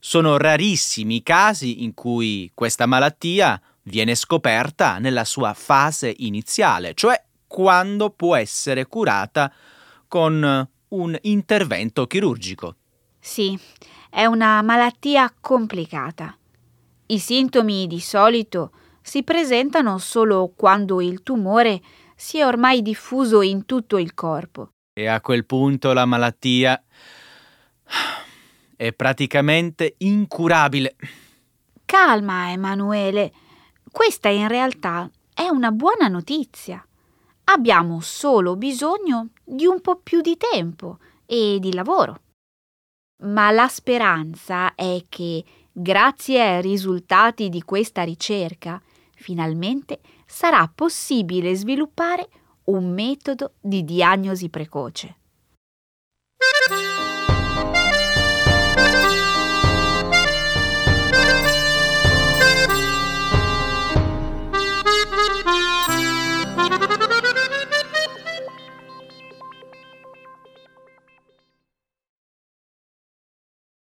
Sono 0.07 0.37
rarissimi 0.37 1.15
i 1.15 1.23
casi 1.23 1.83
in 1.83 1.95
cui 1.95 2.51
questa 2.53 2.85
malattia 2.85 3.59
viene 3.85 4.13
scoperta 4.13 4.99
nella 4.99 5.25
sua 5.25 5.55
fase 5.55 6.13
iniziale, 6.17 6.93
cioè 6.93 7.19
quando 7.47 8.11
può 8.11 8.35
essere 8.35 8.85
curata 8.85 9.51
con 10.07 10.69
un 10.89 11.17
intervento 11.23 12.05
chirurgico. 12.05 12.75
Sì, 13.19 13.59
è 14.11 14.25
una 14.25 14.61
malattia 14.61 15.33
complicata. 15.41 16.37
I 17.07 17.17
sintomi 17.17 17.87
di 17.87 17.99
solito 17.99 18.73
si 19.01 19.23
presentano 19.23 19.97
solo 19.97 20.53
quando 20.55 21.01
il 21.01 21.23
tumore 21.23 21.81
si 22.15 22.37
è 22.37 22.45
ormai 22.45 22.83
diffuso 22.83 23.41
in 23.41 23.65
tutto 23.65 23.97
il 23.97 24.13
corpo. 24.13 24.69
E 24.93 25.07
a 25.07 25.19
quel 25.19 25.45
punto 25.45 25.93
la 25.93 26.05
malattia 26.05 26.79
è 28.75 28.93
praticamente 28.93 29.95
incurabile. 29.99 30.95
Calma, 31.85 32.51
Emanuele. 32.51 33.31
Questa 33.91 34.29
in 34.29 34.47
realtà 34.47 35.09
è 35.33 35.47
una 35.47 35.71
buona 35.71 36.07
notizia. 36.07 36.85
Abbiamo 37.45 37.99
solo 38.01 38.55
bisogno 38.55 39.29
di 39.43 39.65
un 39.65 39.79
po' 39.81 39.97
più 39.97 40.21
di 40.21 40.35
tempo 40.37 40.97
e 41.25 41.57
di 41.59 41.73
lavoro. 41.73 42.21
Ma 43.23 43.51
la 43.51 43.67
speranza 43.67 44.75
è 44.75 45.03
che, 45.07 45.43
grazie 45.71 46.41
ai 46.41 46.61
risultati 46.61 47.49
di 47.49 47.61
questa 47.61 48.03
ricerca, 48.03 48.81
finalmente 49.15 49.99
sarà 50.25 50.69
possibile 50.73 51.55
sviluppare 51.55 52.27
un 52.65 52.91
metodo 52.91 53.53
di 53.61 53.83
diagnosi 53.83 54.49
precoce. 54.49 55.17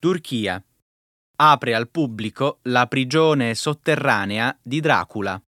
Turchia. 0.03 0.61
Apre 1.37 1.73
al 1.73 1.87
pubblico 1.87 2.59
la 2.63 2.87
prigione 2.87 3.55
sotterranea 3.55 4.53
di 4.61 4.81
Dracula. 4.81 5.41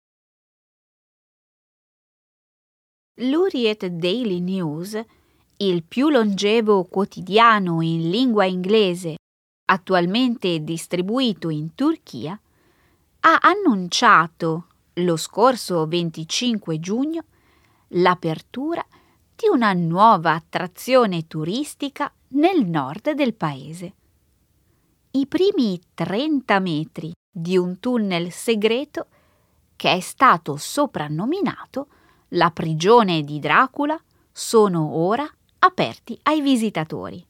L'Uriet 3.16 3.86
Daily 3.88 4.40
News, 4.40 4.98
il 5.58 5.84
più 5.84 6.08
longevo 6.08 6.86
quotidiano 6.86 7.82
in 7.82 8.10
lingua 8.10 8.46
inglese 8.46 9.18
attualmente 9.66 10.64
distribuito 10.64 11.50
in 11.50 11.76
Turchia, 11.76 12.40
ha 13.20 13.38
annunciato 13.42 14.68
lo 14.94 15.18
scorso 15.18 15.86
25 15.86 16.80
giugno 16.80 17.26
l'apertura 17.90 18.86
di 19.36 19.50
una 19.52 19.74
nuova 19.74 20.32
attrazione 20.32 21.28
turistica 21.28 22.10
nel 22.30 22.66
nord 22.66 23.12
del 23.12 23.34
paese 23.34 23.96
i 25.16 25.28
primi 25.28 25.80
30 25.94 26.60
metri 26.60 27.14
di 27.32 27.56
un 27.56 27.80
tunnel 27.80 28.34
segreto 28.34 29.08
che 29.78 29.94
è 29.94 30.00
stato 30.02 30.58
soprannominato 30.58 31.88
la 32.30 32.52
prigione 32.52 33.22
di 33.22 33.40
Dracula 33.40 33.98
sono 34.34 34.96
ora 34.96 35.26
aperti 35.60 36.20
ai 36.24 36.42
visitatori. 36.42 37.26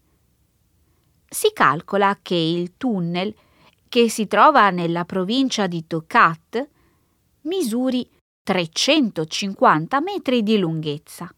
Si 1.28 1.52
calcola 1.54 2.17
che 2.24 2.34
il 2.34 2.76
tunnel, 2.76 3.34
che 3.88 4.10
si 4.10 4.26
trova 4.26 4.71
nella 4.71 5.06
provincia 5.06 5.67
di 5.67 5.86
Tokat, 5.86 6.67
misuri 7.41 8.10
350 8.41 10.02
metri 10.02 10.41
di 10.41 10.58
lunghezza, 10.58 11.32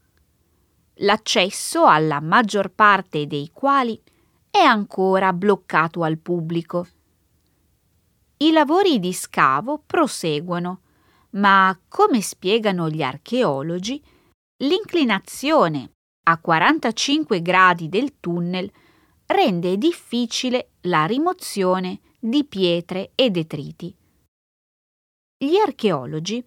l'accesso 0.94 1.84
alla 1.84 2.20
maggior 2.20 2.70
parte 2.70 3.26
dei 3.26 3.50
quali 3.52 4.00
è 4.50 4.58
ancora 4.58 5.32
bloccato 5.32 6.02
al 6.02 6.18
pubblico. 6.18 6.86
I 8.38 8.52
lavori 8.52 8.98
di 8.98 9.12
scavo 9.12 9.82
proseguono, 9.84 10.80
ma 11.30 11.78
come 11.88 12.20
spiegano 12.20 12.88
gli 12.88 13.02
archeologi, 13.02 14.02
l'inclinazione 14.62 15.92
a 16.28 16.38
45 16.38 17.42
gradi 17.42 17.88
del 17.88 18.20
tunnel 18.20 18.70
rende 19.26 19.76
difficile 19.76 20.70
la 20.82 21.04
rimozione 21.04 22.00
di 22.18 22.44
pietre 22.44 23.12
e 23.14 23.30
detriti. 23.30 23.94
Gli 25.36 25.56
archeologi 25.56 26.44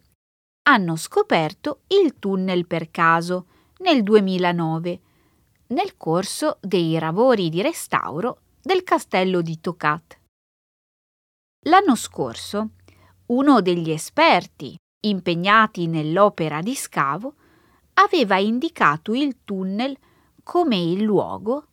hanno 0.64 0.96
scoperto 0.96 1.82
il 1.88 2.20
tunnel 2.20 2.68
per 2.68 2.92
caso 2.92 3.48
nel 3.80 4.04
2009 4.04 5.02
nel 5.72 5.98
corso 5.98 6.58
dei 6.62 6.98
lavori 7.00 7.50
di 7.50 7.62
restauro 7.62 8.42
del 8.62 8.84
castello 8.84 9.42
di 9.42 9.60
Tocat. 9.60 10.20
L'anno 11.66 11.96
scorso, 11.96 12.72
uno 13.28 13.62
degli 13.62 13.92
esperti 13.92 14.76
impegnati 15.04 15.88
nell'opera 15.88 16.62
di 16.62 16.76
scavo 16.76 17.36
aveva 17.94 18.38
indicato 18.38 19.14
il 19.14 19.44
tunnel 19.44 19.98
come 20.44 20.78
il 20.78 21.02
luogo 21.02 21.68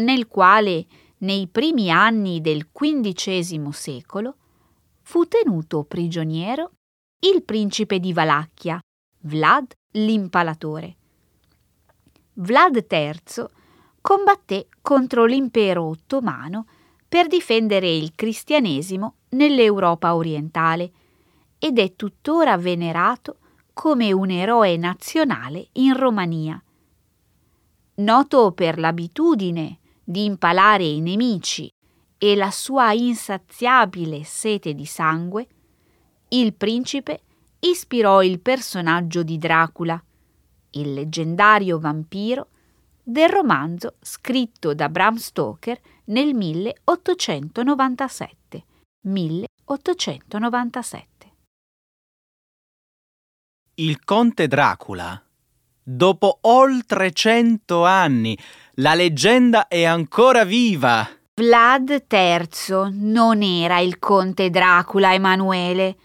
nel 0.00 0.26
quale 0.26 0.86
nei 1.18 1.48
primi 1.48 1.90
anni 1.90 2.40
del 2.40 2.70
XV 2.70 3.68
secolo 3.70 4.36
fu 5.02 5.26
tenuto 5.26 5.84
prigioniero 5.84 6.72
il 7.22 7.42
principe 7.42 7.98
di 7.98 8.12
Valacchia, 8.12 8.80
Vlad 9.22 9.72
l'Impalatore. 9.92 10.96
Vlad 12.34 12.86
III 12.88 13.46
combatté 14.00 14.68
contro 14.80 15.24
l'impero 15.24 15.84
ottomano 15.84 16.66
per 17.08 17.26
difendere 17.26 17.90
il 17.90 18.12
cristianesimo 18.14 19.16
nell'Europa 19.30 20.14
orientale 20.14 20.92
ed 21.58 21.78
è 21.78 21.94
tuttora 21.94 22.56
venerato 22.56 23.38
come 23.72 24.12
un 24.12 24.30
eroe 24.30 24.76
nazionale 24.76 25.68
in 25.72 25.96
Romania. 25.96 26.62
Noto 27.96 28.52
per 28.52 28.78
l'abitudine 28.78 29.78
di 30.02 30.24
impalare 30.24 30.84
i 30.84 31.00
nemici 31.00 31.70
e 32.16 32.36
la 32.36 32.50
sua 32.50 32.92
insaziabile 32.92 34.24
sete 34.24 34.74
di 34.74 34.86
sangue, 34.86 35.46
il 36.28 36.54
principe 36.54 37.22
ispirò 37.60 38.22
il 38.22 38.40
personaggio 38.40 39.22
di 39.22 39.36
Dracula, 39.36 40.02
il 40.72 40.92
leggendario 40.92 41.78
vampiro 41.78 42.48
del 43.02 43.28
romanzo 43.28 43.96
scritto 44.00 44.74
da 44.74 44.88
Bram 44.88 45.16
Stoker 45.16 45.78
nel 46.06 46.34
1897. 46.34 48.64
1897. 49.06 51.08
Il 53.74 54.02
conte 54.04 54.46
Dracula. 54.46 55.22
Dopo 55.82 56.38
oltre 56.42 57.12
cento 57.12 57.84
anni, 57.84 58.38
la 58.74 58.94
leggenda 58.94 59.66
è 59.68 59.84
ancora 59.84 60.44
viva. 60.44 61.08
Vlad 61.34 62.04
III 62.08 62.92
non 62.92 63.42
era 63.42 63.78
il 63.78 63.98
conte 63.98 64.50
Dracula 64.50 65.14
Emanuele. 65.14 65.96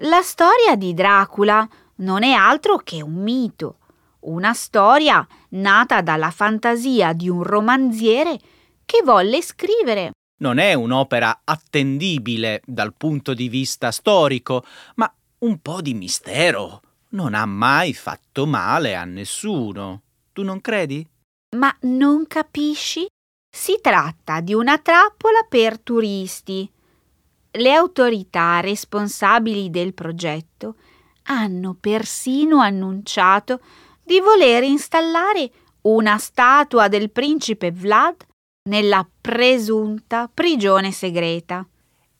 La 0.00 0.20
storia 0.20 0.76
di 0.76 0.92
Dracula 0.92 1.66
non 1.96 2.22
è 2.22 2.32
altro 2.32 2.76
che 2.76 3.02
un 3.02 3.14
mito, 3.14 3.78
una 4.20 4.52
storia 4.52 5.26
nata 5.50 6.00
dalla 6.00 6.30
fantasia 6.30 7.12
di 7.12 7.28
un 7.28 7.42
romanziere 7.42 8.38
che 8.84 9.02
volle 9.04 9.42
scrivere. 9.42 10.10
Non 10.40 10.58
è 10.58 10.74
un'opera 10.74 11.42
attendibile 11.44 12.62
dal 12.64 12.94
punto 12.94 13.34
di 13.34 13.48
vista 13.48 13.90
storico, 13.90 14.64
ma 14.96 15.12
un 15.38 15.58
po' 15.60 15.80
di 15.80 15.94
mistero. 15.94 16.80
Non 17.10 17.34
ha 17.34 17.44
mai 17.44 17.92
fatto 17.92 18.46
male 18.46 18.94
a 18.94 19.04
nessuno. 19.04 20.02
Tu 20.32 20.42
non 20.42 20.60
credi? 20.60 21.06
Ma 21.56 21.74
non 21.80 22.26
capisci? 22.26 23.06
Si 23.52 23.78
tratta 23.82 24.40
di 24.40 24.54
una 24.54 24.78
trappola 24.78 25.40
per 25.48 25.80
turisti. 25.80 26.70
Le 27.52 27.72
autorità 27.72 28.60
responsabili 28.60 29.70
del 29.70 29.92
progetto 29.92 30.76
hanno 31.24 31.76
persino 31.78 32.60
annunciato 32.60 33.60
di 34.10 34.18
voler 34.18 34.64
installare 34.64 35.48
una 35.82 36.18
statua 36.18 36.88
del 36.88 37.12
principe 37.12 37.70
Vlad 37.70 38.26
nella 38.68 39.08
presunta 39.20 40.28
prigione 40.34 40.90
segreta. 40.90 41.64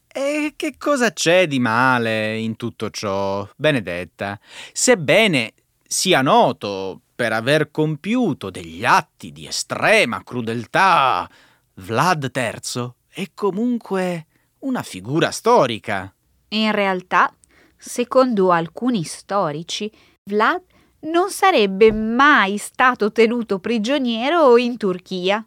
E 0.06 0.52
che 0.54 0.76
cosa 0.78 1.12
c'è 1.12 1.48
di 1.48 1.58
male 1.58 2.38
in 2.38 2.54
tutto 2.54 2.90
ciò, 2.90 3.48
Benedetta? 3.56 4.38
Sebbene 4.72 5.54
sia 5.84 6.22
noto 6.22 7.00
per 7.12 7.32
aver 7.32 7.72
compiuto 7.72 8.50
degli 8.50 8.84
atti 8.84 9.32
di 9.32 9.48
estrema 9.48 10.22
crudeltà, 10.22 11.28
Vlad 11.74 12.30
III 12.32 12.92
è 13.08 13.30
comunque 13.34 14.26
una 14.60 14.84
figura 14.84 15.32
storica. 15.32 16.14
In 16.50 16.70
realtà, 16.70 17.34
secondo 17.76 18.52
alcuni 18.52 19.02
storici, 19.02 19.90
Vlad 20.22 20.62
non 21.00 21.30
sarebbe 21.30 21.92
mai 21.92 22.58
stato 22.58 23.12
tenuto 23.12 23.58
prigioniero 23.58 24.56
in 24.56 24.76
Turchia. 24.76 25.44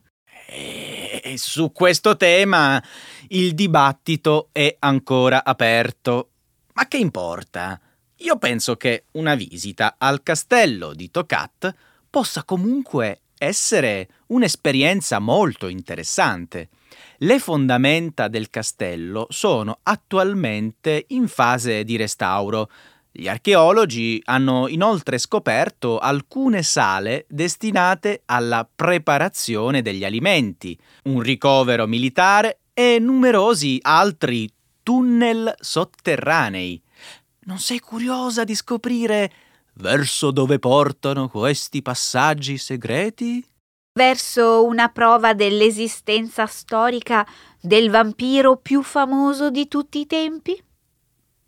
E 0.47 1.35
su 1.37 1.71
questo 1.71 2.17
tema 2.17 2.81
il 3.29 3.53
dibattito 3.53 4.49
è 4.51 4.75
ancora 4.79 5.43
aperto. 5.43 6.29
Ma 6.73 6.87
che 6.87 6.97
importa? 6.97 7.79
Io 8.17 8.37
penso 8.37 8.75
che 8.75 9.05
una 9.11 9.35
visita 9.35 9.95
al 9.97 10.23
castello 10.23 10.93
di 10.93 11.11
Tokat 11.11 11.73
possa 12.09 12.43
comunque 12.43 13.21
essere 13.37 14.07
un'esperienza 14.27 15.19
molto 15.19 15.67
interessante. 15.67 16.69
Le 17.17 17.39
fondamenta 17.39 18.27
del 18.27 18.49
castello 18.49 19.27
sono 19.29 19.79
attualmente 19.83 21.05
in 21.09 21.27
fase 21.27 21.83
di 21.83 21.97
restauro. 21.97 22.69
Gli 23.15 23.27
archeologi 23.27 24.19
hanno 24.25 24.67
inoltre 24.67 25.19
scoperto 25.19 25.99
alcune 25.99 26.63
sale 26.63 27.27
destinate 27.29 28.23
alla 28.25 28.67
preparazione 28.67 29.83
degli 29.83 30.03
alimenti, 30.03 30.75
un 31.03 31.21
ricovero 31.21 31.85
militare 31.85 32.61
e 32.73 32.97
numerosi 32.99 33.77
altri 33.83 34.49
tunnel 34.81 35.53
sotterranei. 35.59 36.81
Non 37.41 37.59
sei 37.59 37.79
curiosa 37.79 38.43
di 38.43 38.55
scoprire 38.55 39.31
verso 39.73 40.31
dove 40.31 40.57
portano 40.57 41.29
questi 41.29 41.83
passaggi 41.83 42.57
segreti? 42.57 43.45
verso 43.95 44.65
una 44.65 44.89
prova 44.89 45.35
dell'esistenza 45.35 46.47
storica 46.47 47.27
del 47.61 47.91
vampiro 47.91 48.57
più 48.57 48.81
famoso 48.81 49.51
di 49.51 49.67
tutti 49.67 49.99
i 49.99 50.07
tempi? 50.07 50.59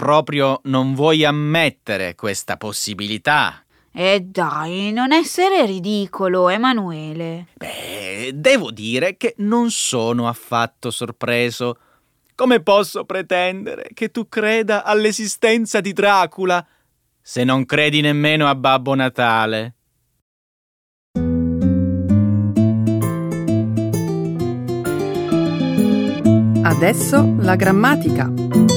Proprio 0.06 0.60
non 0.66 0.94
vuoi 0.94 1.26
ammettere 1.26 2.14
questa 2.14 2.58
possibilità. 2.58 3.64
E 3.92 4.22
dai, 4.22 4.92
non 4.92 5.12
essere 5.12 5.66
ridicolo, 5.66 6.48
Emanuele. 6.50 7.48
Beh, 7.56 8.30
devo 8.36 8.70
dire 8.70 9.18
che 9.18 9.34
non 9.38 9.72
sono 9.72 10.28
affatto 10.28 10.92
sorpreso. 10.92 11.80
Come 12.36 12.62
posso 12.62 13.04
pretendere 13.04 13.90
che 13.96 14.12
tu 14.12 14.30
creda 14.30 14.84
all'esistenza 14.84 15.82
di 15.82 15.92
Dracula 15.92 16.64
se 17.20 17.44
non 17.44 17.66
credi 17.66 18.02
nemmeno 18.02 18.48
a 18.48 18.54
Babbo 18.54 18.94
Natale? 18.94 19.74
Adesso 26.62 27.38
la 27.40 27.56
grammatica. 27.56 28.75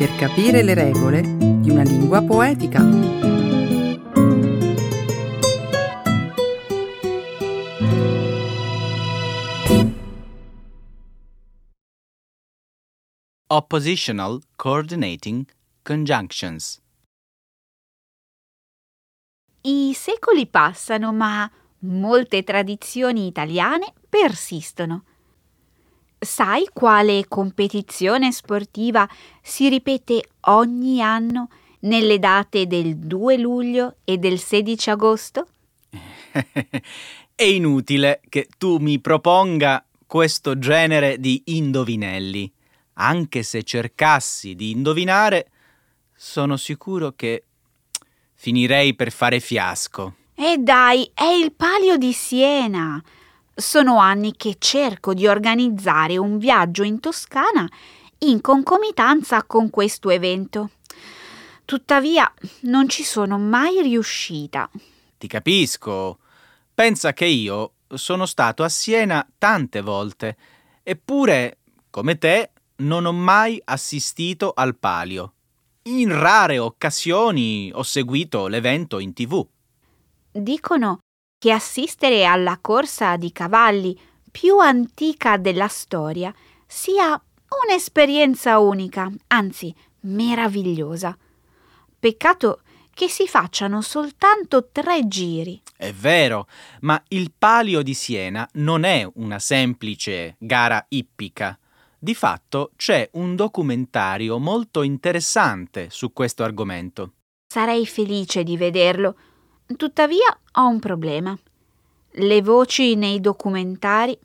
Per 0.00 0.16
capire 0.16 0.62
le 0.62 0.72
regole 0.72 1.20
di 1.20 1.68
una 1.68 1.82
lingua 1.82 2.22
poetica. 2.22 2.80
Oppositional 13.48 14.40
Coordinating 14.56 15.44
Conjunctions. 15.82 16.80
I 19.60 19.92
secoli 19.94 20.46
passano, 20.46 21.12
ma 21.12 21.50
molte 21.80 22.42
tradizioni 22.42 23.26
italiane 23.26 23.92
persistono. 24.08 25.04
Sai 26.22 26.68
quale 26.70 27.24
competizione 27.28 28.30
sportiva 28.30 29.08
si 29.40 29.70
ripete 29.70 30.22
ogni 30.48 31.00
anno 31.00 31.48
nelle 31.80 32.18
date 32.18 32.66
del 32.66 32.98
2 32.98 33.38
luglio 33.38 33.96
e 34.04 34.18
del 34.18 34.38
16 34.38 34.90
agosto? 34.90 35.48
È 37.34 37.42
inutile 37.42 38.20
che 38.28 38.48
tu 38.58 38.76
mi 38.76 39.00
proponga 39.00 39.82
questo 40.06 40.58
genere 40.58 41.18
di 41.18 41.40
indovinelli. 41.46 42.52
Anche 42.94 43.42
se 43.42 43.62
cercassi 43.62 44.54
di 44.54 44.72
indovinare, 44.72 45.50
sono 46.14 46.58
sicuro 46.58 47.14
che 47.16 47.44
finirei 48.34 48.94
per 48.94 49.10
fare 49.10 49.40
fiasco. 49.40 50.16
E 50.34 50.58
dai, 50.58 51.10
è 51.14 51.24
il 51.24 51.52
palio 51.52 51.96
di 51.96 52.12
Siena. 52.12 53.02
Sono 53.60 53.98
anni 53.98 54.36
che 54.36 54.56
cerco 54.58 55.12
di 55.12 55.26
organizzare 55.26 56.16
un 56.16 56.38
viaggio 56.38 56.82
in 56.82 56.98
Toscana 56.98 57.68
in 58.20 58.40
concomitanza 58.40 59.44
con 59.44 59.68
questo 59.68 60.08
evento. 60.08 60.70
Tuttavia 61.66 62.32
non 62.62 62.88
ci 62.88 63.04
sono 63.04 63.38
mai 63.38 63.82
riuscita. 63.82 64.68
Ti 65.18 65.26
capisco. 65.26 66.20
Pensa 66.72 67.12
che 67.12 67.26
io 67.26 67.72
sono 67.88 68.24
stato 68.24 68.62
a 68.62 68.68
Siena 68.70 69.28
tante 69.36 69.82
volte, 69.82 70.38
eppure, 70.82 71.58
come 71.90 72.16
te, 72.16 72.52
non 72.76 73.04
ho 73.04 73.12
mai 73.12 73.60
assistito 73.62 74.52
al 74.54 74.74
palio. 74.76 75.34
In 75.82 76.18
rare 76.18 76.58
occasioni 76.58 77.70
ho 77.74 77.82
seguito 77.82 78.46
l'evento 78.46 78.98
in 78.98 79.12
tv. 79.12 79.46
Dicono 80.32 81.00
che 81.40 81.50
assistere 81.50 82.26
alla 82.26 82.58
corsa 82.60 83.16
di 83.16 83.32
cavalli 83.32 83.98
più 84.30 84.58
antica 84.58 85.38
della 85.38 85.68
storia 85.68 86.34
sia 86.66 87.18
un'esperienza 87.64 88.58
unica, 88.58 89.10
anzi 89.28 89.74
meravigliosa. 90.00 91.16
Peccato 91.98 92.60
che 92.92 93.08
si 93.08 93.26
facciano 93.26 93.80
soltanto 93.80 94.68
tre 94.70 95.08
giri. 95.08 95.62
È 95.74 95.90
vero, 95.94 96.46
ma 96.80 97.02
il 97.08 97.32
Palio 97.36 97.80
di 97.80 97.94
Siena 97.94 98.46
non 98.54 98.84
è 98.84 99.08
una 99.14 99.38
semplice 99.38 100.36
gara 100.38 100.84
ippica. 100.90 101.58
Di 101.98 102.14
fatto 102.14 102.72
c'è 102.76 103.08
un 103.14 103.34
documentario 103.34 104.38
molto 104.38 104.82
interessante 104.82 105.88
su 105.88 106.12
questo 106.12 106.42
argomento. 106.42 107.12
Sarei 107.46 107.86
felice 107.86 108.42
di 108.42 108.58
vederlo. 108.58 109.16
Tuttavia 109.76 110.38
ho 110.52 110.66
un 110.66 110.78
problema. 110.78 111.38
Le 112.12 112.42
voci 112.42 112.96
nei 112.96 113.20
documentari 113.20 114.18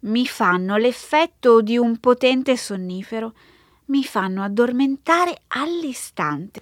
mi 0.00 0.26
fanno 0.26 0.76
l'effetto 0.76 1.60
di 1.60 1.76
un 1.76 1.98
potente 1.98 2.56
sonnifero, 2.56 3.34
mi 3.86 4.04
fanno 4.04 4.42
addormentare 4.42 5.42
all'istante. 5.48 6.60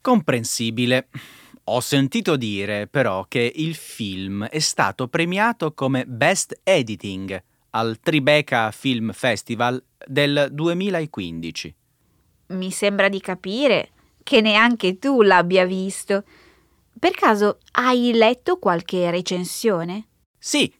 Comprensibile. 0.00 1.08
Ho 1.64 1.80
sentito 1.80 2.36
dire 2.36 2.86
però 2.86 3.24
che 3.26 3.52
il 3.56 3.74
film 3.74 4.44
è 4.44 4.60
stato 4.60 5.08
premiato 5.08 5.72
come 5.72 6.04
Best 6.06 6.60
Editing 6.62 7.42
al 7.70 7.98
Tribeca 8.00 8.70
Film 8.70 9.12
Festival 9.12 9.82
del 10.06 10.48
2015. 10.52 11.74
Mi 12.48 12.70
sembra 12.70 13.08
di 13.08 13.20
capire 13.20 13.90
che 14.22 14.40
neanche 14.40 14.98
tu 14.98 15.22
l'abbia 15.22 15.64
visto. 15.64 16.22
Per 16.98 17.12
caso 17.12 17.58
hai 17.72 18.12
letto 18.12 18.58
qualche 18.58 19.10
recensione? 19.10 20.08
Sì, 20.38 20.72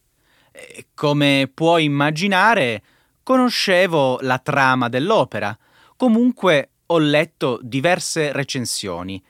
come 0.95 1.51
puoi 1.53 1.85
immaginare, 1.85 2.83
conoscevo 3.23 4.19
la 4.23 4.39
trama 4.39 4.89
dell'opera. 4.89 5.57
Comunque 5.97 6.71
ho 6.87 6.99
letto 6.99 7.59
diverse 7.63 8.33
recensioni. 8.33 9.23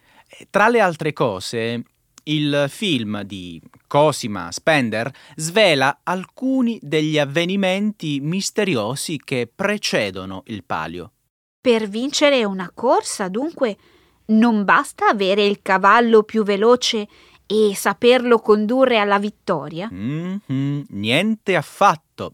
Tra 0.50 0.68
le 0.68 0.80
altre 0.80 1.12
cose, 1.12 1.82
il 2.24 2.66
film 2.68 3.22
di 3.22 3.60
Cosima 3.86 4.52
Spender 4.52 5.10
svela 5.36 6.00
alcuni 6.02 6.78
degli 6.82 7.18
avvenimenti 7.18 8.20
misteriosi 8.20 9.20
che 9.22 9.50
precedono 9.52 10.42
il 10.46 10.64
palio. 10.64 11.12
Per 11.60 11.88
vincere 11.88 12.44
una 12.44 12.70
corsa, 12.72 13.28
dunque, 13.28 13.76
non 14.26 14.64
basta 14.64 15.08
avere 15.08 15.44
il 15.44 15.60
cavallo 15.62 16.22
più 16.22 16.42
veloce 16.42 17.06
e 17.46 17.72
saperlo 17.74 18.40
condurre 18.40 18.98
alla 18.98 19.18
vittoria? 19.18 19.88
Mm-hmm, 19.92 20.82
niente 20.88 21.54
affatto. 21.54 22.32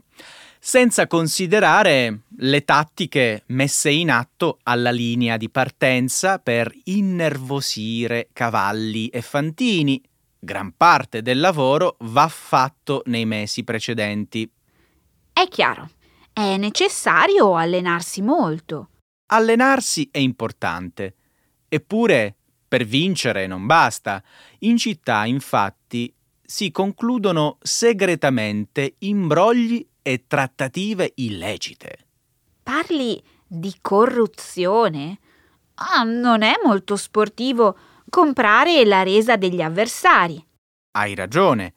Senza 0.58 1.08
considerare 1.08 2.20
le 2.36 2.64
tattiche 2.64 3.42
messe 3.46 3.90
in 3.90 4.10
atto 4.10 4.58
alla 4.62 4.92
linea 4.92 5.36
di 5.36 5.50
partenza 5.50 6.38
per 6.38 6.72
innervosire 6.84 8.28
cavalli 8.32 9.08
e 9.08 9.22
fantini. 9.22 10.00
Gran 10.38 10.72
parte 10.76 11.20
del 11.20 11.40
lavoro 11.40 11.96
va 12.00 12.28
fatto 12.28 13.02
nei 13.06 13.26
mesi 13.26 13.64
precedenti. 13.64 14.48
È 15.32 15.48
chiaro, 15.48 15.90
è 16.32 16.56
necessario 16.56 17.56
allenarsi 17.56 18.22
molto. 18.22 18.88
Allenarsi 19.32 20.08
è 20.12 20.18
importante, 20.18 21.16
eppure 21.74 22.36
per 22.68 22.84
vincere 22.84 23.46
non 23.46 23.64
basta. 23.64 24.22
In 24.60 24.76
città, 24.76 25.24
infatti, 25.24 26.14
si 26.42 26.70
concludono 26.70 27.56
segretamente 27.62 28.96
imbrogli 28.98 29.86
e 30.02 30.24
trattative 30.26 31.12
illecite. 31.14 32.06
Parli 32.62 33.22
di 33.46 33.74
corruzione? 33.80 35.18
Ah, 35.76 36.02
non 36.02 36.42
è 36.42 36.54
molto 36.62 36.96
sportivo 36.96 37.76
comprare 38.10 38.84
la 38.84 39.02
resa 39.02 39.36
degli 39.36 39.62
avversari. 39.62 40.44
Hai 40.90 41.14
ragione. 41.14 41.72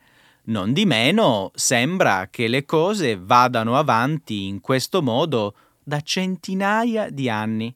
Non 0.47 0.73
di 0.73 0.85
meno 0.85 1.51
sembra 1.55 2.27
che 2.29 2.49
le 2.49 2.65
cose 2.65 3.17
vadano 3.17 3.77
avanti 3.77 4.45
in 4.45 4.59
questo 4.59 5.01
modo 5.01 5.55
da 5.81 6.01
centinaia 6.01 7.09
di 7.09 7.29
anni. 7.29 7.73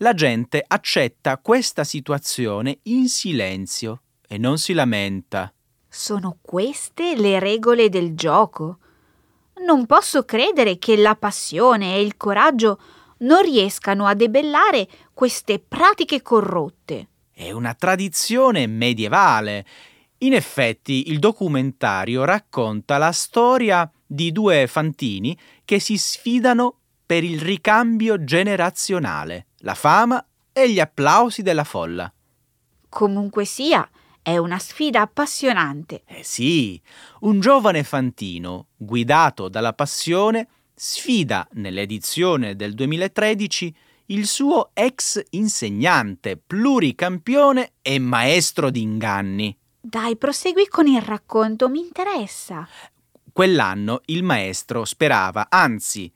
La 0.00 0.14
gente 0.14 0.62
accetta 0.64 1.38
questa 1.38 1.82
situazione 1.82 2.78
in 2.84 3.08
silenzio 3.08 4.02
e 4.28 4.38
non 4.38 4.56
si 4.56 4.72
lamenta. 4.72 5.52
Sono 5.88 6.38
queste 6.40 7.16
le 7.16 7.40
regole 7.40 7.88
del 7.88 8.14
gioco? 8.14 8.78
Non 9.66 9.86
posso 9.86 10.24
credere 10.24 10.78
che 10.78 10.96
la 10.96 11.16
passione 11.16 11.96
e 11.96 12.02
il 12.02 12.16
coraggio 12.16 12.78
non 13.18 13.42
riescano 13.42 14.06
a 14.06 14.14
debellare 14.14 14.86
queste 15.12 15.58
pratiche 15.58 16.22
corrotte. 16.22 17.08
È 17.32 17.50
una 17.50 17.74
tradizione 17.74 18.68
medievale. 18.68 19.66
In 20.18 20.32
effetti 20.32 21.10
il 21.10 21.18
documentario 21.18 22.22
racconta 22.24 22.98
la 22.98 23.10
storia 23.10 23.90
di 24.06 24.30
due 24.30 24.68
fantini 24.68 25.36
che 25.64 25.80
si 25.80 25.98
sfidano 25.98 26.76
per 27.04 27.24
il 27.24 27.40
ricambio 27.40 28.22
generazionale, 28.22 29.47
la 29.58 29.74
fama 29.74 30.24
e 30.52 30.70
gli 30.70 30.80
applausi 30.80 31.42
della 31.42 31.64
folla. 31.64 32.12
Comunque 32.88 33.44
sia, 33.44 33.88
è 34.22 34.36
una 34.36 34.58
sfida 34.58 35.02
appassionante. 35.02 36.02
Eh 36.06 36.22
sì, 36.22 36.80
un 37.20 37.40
giovane 37.40 37.82
fantino, 37.82 38.68
guidato 38.76 39.48
dalla 39.48 39.72
passione, 39.72 40.48
sfida 40.74 41.46
nell'edizione 41.52 42.56
del 42.56 42.74
2013 42.74 43.74
il 44.10 44.26
suo 44.26 44.70
ex 44.72 45.22
insegnante, 45.30 46.36
pluricampione 46.38 47.72
e 47.82 47.98
maestro 47.98 48.70
di 48.70 48.80
inganni. 48.80 49.56
Dai, 49.80 50.16
prosegui 50.16 50.66
con 50.66 50.86
il 50.86 51.00
racconto, 51.00 51.68
mi 51.68 51.80
interessa. 51.80 52.66
Quell'anno 53.32 54.00
il 54.06 54.22
maestro 54.22 54.84
sperava, 54.84 55.46
anzi 55.50 56.10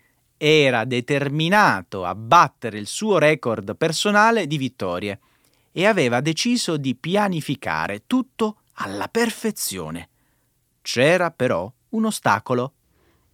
era 0.45 0.85
determinato 0.85 2.05
a 2.05 2.17
battere 2.17 2.77
il 2.77 2.89
suo 2.89 3.19
record 3.19 3.77
personale 3.77 4.49
di 4.49 4.57
vittorie 4.57 5.21
e 5.71 5.87
aveva 5.87 6.21
deciso 6.21 6.77
di 6.77 6.97
pianificare 6.97 8.09
tutto 8.09 8.63
alla 8.75 9.07
perfezione. 9.07 10.09
C'era 10.83 11.31
però 11.31 11.73
un 11.91 12.07
ostacolo. 12.07 12.73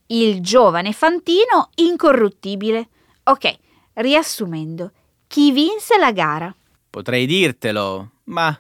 Il 0.09 0.43
giovane 0.43 0.93
Fantino 0.93 1.71
incorruttibile. 1.77 2.89
Ok, 3.23 3.57
riassumendo, 3.95 4.93
chi 5.29 5.51
vinse 5.51 5.97
la 5.97 6.13
gara? 6.13 6.55
Potrei 6.91 7.25
dirtelo, 7.25 8.11
ma 8.25 8.55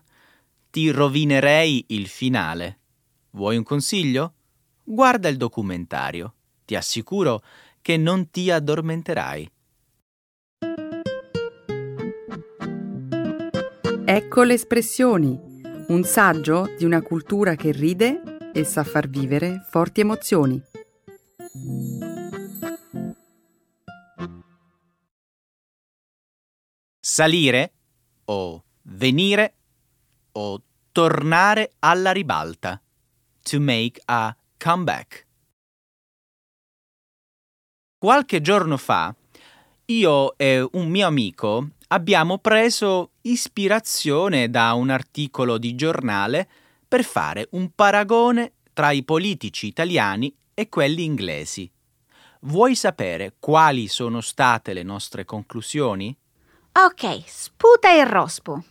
ti 0.71 0.91
rovinerei 0.91 1.85
il 1.89 2.09
finale. 2.09 2.79
Vuoi 3.33 3.59
un 3.59 3.63
consiglio? 3.63 4.33
Guarda 4.85 5.29
il 5.29 5.37
documentario. 5.37 6.33
Ti 6.65 6.77
assicuro 6.77 7.43
che 7.89 7.97
non 7.97 8.29
ti 8.29 8.51
addormenterai. 8.51 9.51
Ecco 14.05 14.43
le 14.43 14.53
espressioni, 14.53 15.41
un 15.89 16.05
saggio 16.05 16.67
di 16.77 16.85
una 16.85 17.01
cultura 17.01 17.55
che 17.55 17.73
ride 17.73 18.51
e 18.53 18.65
sa 18.65 18.85
far 18.85 19.09
vivere 19.09 19.65
forti 19.71 20.01
emozioni. 20.01 20.63
Salire 27.01 27.73
o 28.27 28.65
venire 28.83 29.55
o 30.33 30.63
tornare 30.93 31.73
alla 31.79 32.13
ribalta. 32.13 32.83
To 33.45 33.59
make 33.59 33.99
a 34.05 34.37
comeback. 34.59 35.28
Qualche 38.01 38.41
giorno 38.41 38.77
fa 38.77 39.13
io 39.87 40.39
e 40.39 40.65
un 40.75 40.89
mio 40.89 41.05
amico 41.05 41.71
abbiamo 41.89 42.39
preso 42.39 43.15
ispirazione 43.23 44.49
da 44.49 44.73
un 44.75 44.91
articolo 44.91 45.59
di 45.59 45.75
giornale 45.75 46.49
per 46.87 47.03
fare 47.03 47.49
un 47.53 47.73
paragone 47.75 48.53
tra 48.73 48.93
i 48.93 49.03
politici 49.03 49.67
italiani 49.67 50.33
e 50.55 50.69
quelli 50.69 51.03
inglesi. 51.03 51.69
Vuoi 52.43 52.77
sapere 52.77 53.35
quali 53.41 53.89
sono 53.89 54.21
state 54.21 54.73
le 54.75 54.85
nostre 54.85 55.25
conclusioni? 55.25 56.17
Ok, 56.75 57.23
sputa 57.27 57.91
il 57.91 58.07
rospo. 58.07 58.63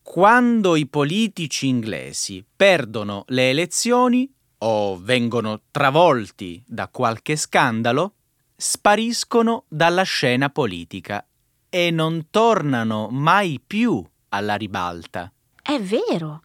Quando 0.00 0.76
i 0.76 0.86
politici 0.86 1.66
inglesi 1.66 2.44
perdono 2.54 3.24
le 3.28 3.50
elezioni, 3.50 4.32
o 4.66 4.98
vengono 4.98 5.62
travolti 5.70 6.62
da 6.66 6.88
qualche 6.88 7.36
scandalo, 7.36 8.14
spariscono 8.56 9.64
dalla 9.68 10.02
scena 10.04 10.48
politica 10.48 11.24
e 11.68 11.90
non 11.90 12.28
tornano 12.30 13.08
mai 13.10 13.60
più 13.64 14.02
alla 14.30 14.54
ribalta. 14.54 15.30
È 15.60 15.78
vero. 15.80 16.42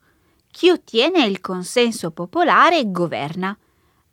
Chi 0.52 0.70
ottiene 0.70 1.26
il 1.26 1.40
consenso 1.40 2.12
popolare 2.12 2.92
governa, 2.92 3.58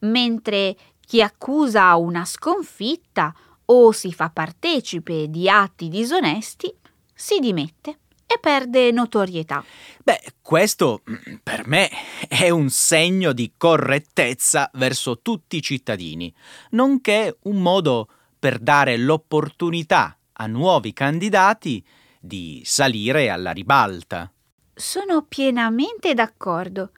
mentre 0.00 0.76
chi 1.00 1.20
accusa 1.20 1.96
una 1.96 2.24
sconfitta 2.24 3.34
o 3.64 3.90
si 3.90 4.12
fa 4.12 4.30
partecipe 4.30 5.28
di 5.28 5.48
atti 5.48 5.88
disonesti 5.88 6.72
si 7.12 7.38
dimette. 7.40 7.98
E 8.26 8.38
perde 8.40 8.90
notorietà. 8.90 9.64
Beh, 10.02 10.20
questo 10.42 11.02
mm, 11.08 11.36
per 11.42 11.66
me 11.66 11.88
è 12.28 12.50
un 12.50 12.68
segno 12.68 13.32
di 13.32 13.52
correttezza 13.56 14.70
verso 14.74 15.20
tutti 15.20 15.56
i 15.56 15.62
cittadini, 15.62 16.32
nonché 16.70 17.38
un 17.42 17.62
modo 17.62 18.08
per 18.38 18.58
dare 18.58 18.96
l'opportunità 18.96 20.18
a 20.32 20.46
nuovi 20.46 20.92
candidati 20.92 21.84
di 22.20 22.62
salire 22.64 23.30
alla 23.30 23.52
ribalta. 23.52 24.30
Sono 24.74 25.22
pienamente 25.22 26.12
d'accordo. 26.12 26.90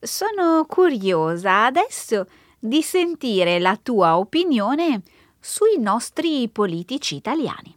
Sono 0.00 0.64
curiosa 0.66 1.66
adesso 1.66 2.26
di 2.58 2.82
sentire 2.82 3.58
la 3.58 3.78
tua 3.80 4.18
opinione 4.18 5.02
sui 5.38 5.78
nostri 5.78 6.48
politici 6.48 7.14
italiani. 7.14 7.74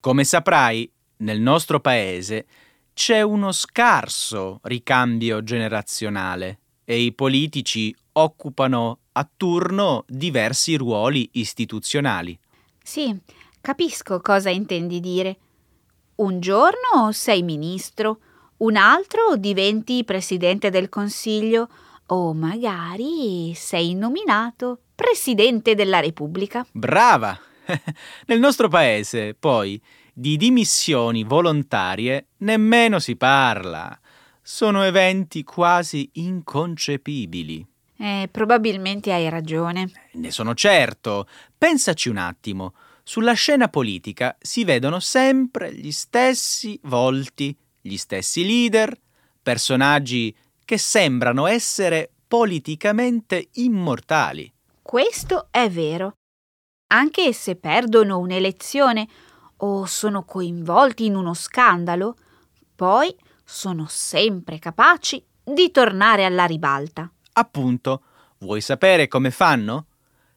Come 0.00 0.24
saprai, 0.24 0.90
nel 1.18 1.40
nostro 1.40 1.80
paese 1.80 2.46
c'è 2.92 3.20
uno 3.22 3.52
scarso 3.52 4.60
ricambio 4.62 5.42
generazionale 5.42 6.60
e 6.84 7.00
i 7.00 7.12
politici 7.12 7.94
occupano 8.12 9.00
a 9.12 9.28
turno 9.36 10.04
diversi 10.08 10.76
ruoli 10.76 11.28
istituzionali. 11.32 12.38
Sì, 12.82 13.14
capisco 13.60 14.20
cosa 14.20 14.50
intendi 14.50 15.00
dire. 15.00 15.36
Un 16.16 16.40
giorno 16.40 17.12
sei 17.12 17.42
ministro, 17.42 18.20
un 18.58 18.76
altro 18.76 19.36
diventi 19.36 20.04
presidente 20.04 20.70
del 20.70 20.88
Consiglio 20.88 21.68
o 22.06 22.32
magari 22.32 23.52
sei 23.54 23.94
nominato 23.94 24.80
presidente 24.94 25.74
della 25.74 26.00
Repubblica. 26.00 26.66
Brava! 26.72 27.38
Nel 28.26 28.38
nostro 28.38 28.68
paese, 28.68 29.34
poi, 29.34 29.80
di 30.18 30.38
dimissioni 30.38 31.24
volontarie 31.24 32.28
nemmeno 32.38 32.98
si 32.98 33.16
parla. 33.16 34.00
Sono 34.40 34.82
eventi 34.82 35.44
quasi 35.44 36.08
inconcepibili. 36.14 37.66
Eh, 37.98 38.26
probabilmente 38.30 39.12
hai 39.12 39.28
ragione. 39.28 39.90
Ne 40.12 40.30
sono 40.30 40.54
certo. 40.54 41.28
Pensaci 41.58 42.08
un 42.08 42.16
attimo. 42.16 42.72
Sulla 43.02 43.34
scena 43.34 43.68
politica 43.68 44.34
si 44.40 44.64
vedono 44.64 45.00
sempre 45.00 45.74
gli 45.74 45.92
stessi 45.92 46.80
volti, 46.84 47.54
gli 47.78 47.98
stessi 47.98 48.46
leader, 48.46 48.98
personaggi 49.42 50.34
che 50.64 50.78
sembrano 50.78 51.46
essere 51.46 52.10
politicamente 52.26 53.48
immortali. 53.56 54.50
Questo 54.80 55.48
è 55.50 55.68
vero. 55.68 56.14
Anche 56.88 57.32
se 57.32 57.56
perdono 57.56 58.18
un'elezione 58.18 59.08
o 59.58 59.86
sono 59.86 60.24
coinvolti 60.24 61.06
in 61.06 61.14
uno 61.16 61.34
scandalo, 61.34 62.16
poi 62.74 63.14
sono 63.44 63.86
sempre 63.88 64.58
capaci 64.58 65.24
di 65.42 65.70
tornare 65.70 66.24
alla 66.24 66.44
ribalta. 66.44 67.10
Appunto, 67.34 68.02
vuoi 68.38 68.60
sapere 68.60 69.08
come 69.08 69.30
fanno? 69.30 69.86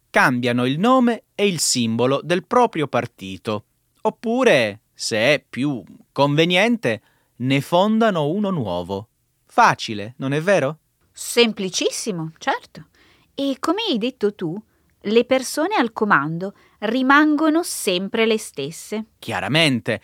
Cambiano 0.09 0.65
il 0.65 0.79
nome 0.79 1.23
e 1.35 1.47
il 1.47 1.59
simbolo 1.59 2.21
del 2.23 2.45
proprio 2.45 2.87
partito, 2.87 3.65
oppure, 4.01 4.81
se 4.93 5.17
è 5.17 5.45
più 5.47 5.83
conveniente, 6.11 7.01
ne 7.37 7.61
fondano 7.61 8.27
uno 8.27 8.49
nuovo. 8.49 9.07
Facile, 9.45 10.13
non 10.17 10.33
è 10.33 10.41
vero? 10.41 10.79
Semplicissimo, 11.11 12.31
certo. 12.37 12.87
E 13.33 13.57
come 13.59 13.83
hai 13.89 13.97
detto 13.97 14.35
tu, 14.35 14.61
le 15.01 15.25
persone 15.25 15.75
al 15.75 15.93
comando 15.93 16.53
rimangono 16.79 17.63
sempre 17.63 18.25
le 18.25 18.37
stesse. 18.37 19.05
Chiaramente, 19.19 20.01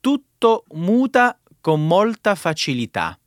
tutto 0.00 0.64
muta 0.72 1.38
con 1.60 1.86
molta 1.86 2.34
facilità. 2.34 3.18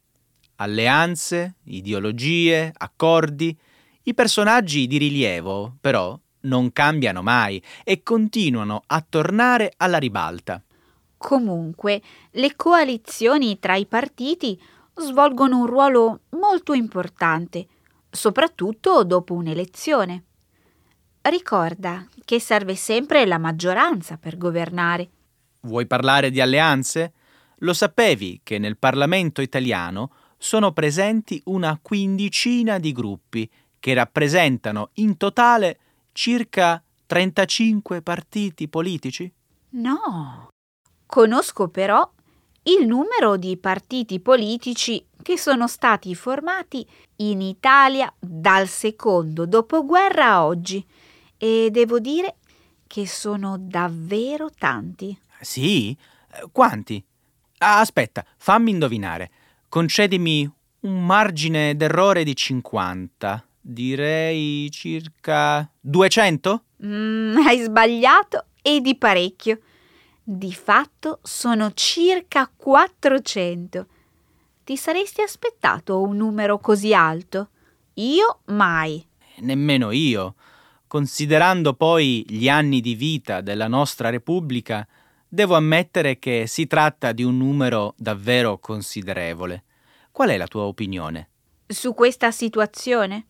Alleanze, 0.57 1.55
ideologie, 1.65 2.71
accordi. 2.75 3.55
I 4.03 4.13
personaggi 4.13 4.88
di 4.88 4.97
rilievo, 4.97 5.75
però, 5.81 6.17
non 6.41 6.71
cambiano 6.71 7.21
mai 7.21 7.62
e 7.83 8.03
continuano 8.03 8.83
a 8.88 9.05
tornare 9.07 9.73
alla 9.77 9.97
ribalta. 9.97 10.63
Comunque, 11.17 12.01
le 12.31 12.55
coalizioni 12.55 13.60
tra 13.60 13.75
i 13.75 13.86
partiti 13.86 14.60
svolgono 14.95 15.60
un 15.60 15.65
ruolo 15.65 16.21
molto 16.29 16.73
importante, 16.73 17.67
soprattutto 18.10 19.03
dopo 19.03 19.33
un'elezione. 19.33 20.23
Ricorda 21.30 22.08
che 22.24 22.40
serve 22.40 22.76
sempre 22.76 23.26
la 23.26 23.38
maggioranza 23.38 24.16
per 24.18 24.38
governare. 24.38 25.10
Vuoi 25.62 25.86
parlare 25.86 26.32
di 26.32 26.40
alleanze? 26.40 27.12
Lo 27.60 27.74
sapevi 27.74 28.40
che 28.44 28.58
nel 28.60 28.78
Parlamento 28.78 29.42
italiano 29.42 30.12
sono 30.38 30.72
presenti 30.72 31.42
una 31.46 31.78
quindicina 31.82 32.80
di 32.80 32.94
gruppi 32.94 33.50
che 33.78 33.94
rappresentano 33.94 34.92
in 34.94 35.18
totale 35.18 35.80
circa 36.13 36.82
35 37.06 38.02
partiti 38.02 38.70
politici? 38.70 39.30
No. 39.72 40.48
Conosco 41.06 41.68
però 41.68 42.10
il 42.63 42.88
numero 42.88 43.36
di 43.36 43.58
partiti 43.58 44.22
politici 44.22 45.06
che 45.22 45.38
sono 45.38 45.68
stati 45.68 46.16
formati 46.16 46.88
in 47.18 47.42
Italia 47.42 48.13
dal 48.18 48.70
secondo 48.70 49.46
dopoguerra 49.46 50.26
a 50.28 50.46
oggi 50.46 50.86
e 51.38 51.69
devo 51.71 52.00
dire 52.00 52.36
che 52.88 53.08
sono 53.08 53.58
davvero 53.60 54.50
tanti. 54.50 55.17
Sì? 55.41 55.95
Quanti? 56.52 57.04
Ah, 57.60 57.80
aspetta, 57.80 58.26
fammi 58.38 58.71
indovinare. 58.71 59.32
Concedimi 59.69 60.50
un 60.82 61.06
margine 61.06 61.76
d'errore 61.76 62.23
di 62.23 62.36
50. 62.36 63.45
Direi 63.60 64.69
circa 64.71 65.69
200? 65.80 66.63
Mm, 66.86 67.38
hai 67.38 67.60
sbagliato 67.60 68.45
e 68.62 68.80
di 68.80 68.95
parecchio. 68.95 69.60
Di 70.23 70.54
fatto 70.54 71.19
sono 71.23 71.71
circa 71.73 72.52
400. 72.56 73.88
Ti 74.63 74.78
saresti 74.78 75.21
aspettato 75.21 76.02
un 76.02 76.17
numero 76.17 76.60
così 76.60 76.93
alto? 76.93 77.50
Io 77.95 78.41
mai. 78.45 79.06
Nemmeno 79.38 79.91
io. 79.91 80.36
Considerando 80.88 81.73
poi 81.73 82.26
gli 82.28 82.47
anni 82.47 82.80
di 82.80 82.95
vita 82.95 83.41
della 83.41 83.67
nostra 83.67 84.10
Repubblica, 84.10 84.88
devo 85.28 85.56
ammettere 85.56 86.17
che 86.17 86.45
si 86.47 86.65
tratta 86.65 87.12
di 87.12 87.23
un 87.23 87.38
numero 87.38 87.93
davvero 87.97 88.58
considerevole. 88.58 89.63
Qual 90.12 90.30
è 90.30 90.38
la 90.38 90.47
tua 90.47 90.63
opinione? 90.63 91.30
Su 91.67 91.93
questa 91.93 92.32
situazione? 92.32 93.26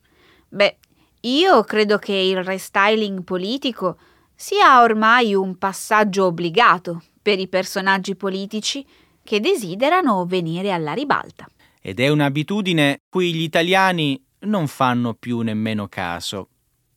Beh, 0.48 0.78
io 1.22 1.64
credo 1.64 1.98
che 1.98 2.14
il 2.14 2.44
restyling 2.44 3.24
politico 3.24 3.98
sia 4.36 4.82
ormai 4.82 5.34
un 5.34 5.58
passaggio 5.58 6.26
obbligato 6.26 7.02
per 7.20 7.40
i 7.40 7.48
personaggi 7.48 8.16
politici 8.16 8.86
che 9.24 9.40
desiderano 9.40 10.26
venire 10.26 10.72
alla 10.72 10.94
ribalta. 10.94 11.48
Ed 11.82 12.00
è 12.00 12.08
un'abitudine 12.08 13.02
cui 13.10 13.34
gli 13.34 13.42
italiani 13.42 14.24
non 14.42 14.68
fanno 14.68 15.16
più 15.16 15.42
nemmeno 15.42 15.88
caso. 15.88 16.50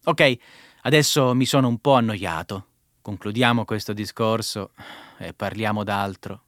Ok, 0.04 0.36
adesso 0.82 1.34
mi 1.34 1.44
sono 1.44 1.68
un 1.68 1.78
po' 1.78 1.94
annoiato. 1.94 2.66
Concludiamo 3.02 3.66
questo 3.66 3.92
discorso 3.92 4.72
e 5.18 5.34
parliamo 5.34 5.84
d'altro. 5.84 6.42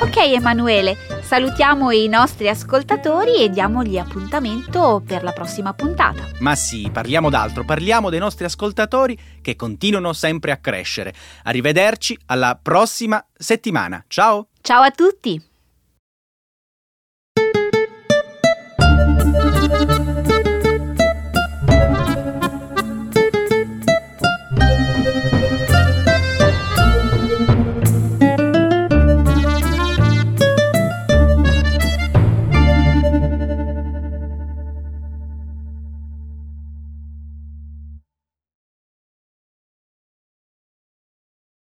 Ok 0.00 0.16
Emanuele, 0.16 0.96
salutiamo 1.34 1.90
i 1.90 2.06
nostri 2.06 2.48
ascoltatori 2.48 3.42
e 3.42 3.50
diamogli 3.50 3.98
appuntamento 3.98 5.02
per 5.04 5.24
la 5.24 5.32
prossima 5.32 5.74
puntata. 5.74 6.28
Ma 6.38 6.54
sì, 6.54 6.88
parliamo 6.92 7.28
d'altro, 7.28 7.64
parliamo 7.64 8.08
dei 8.08 8.20
nostri 8.20 8.44
ascoltatori 8.44 9.18
che 9.42 9.56
continuano 9.56 10.12
sempre 10.12 10.52
a 10.52 10.58
crescere. 10.58 11.12
Arrivederci 11.42 12.16
alla 12.26 12.56
prossima 12.62 13.20
settimana. 13.36 14.04
Ciao! 14.06 14.50
Ciao 14.60 14.82
a 14.82 14.92
tutti! 14.92 15.42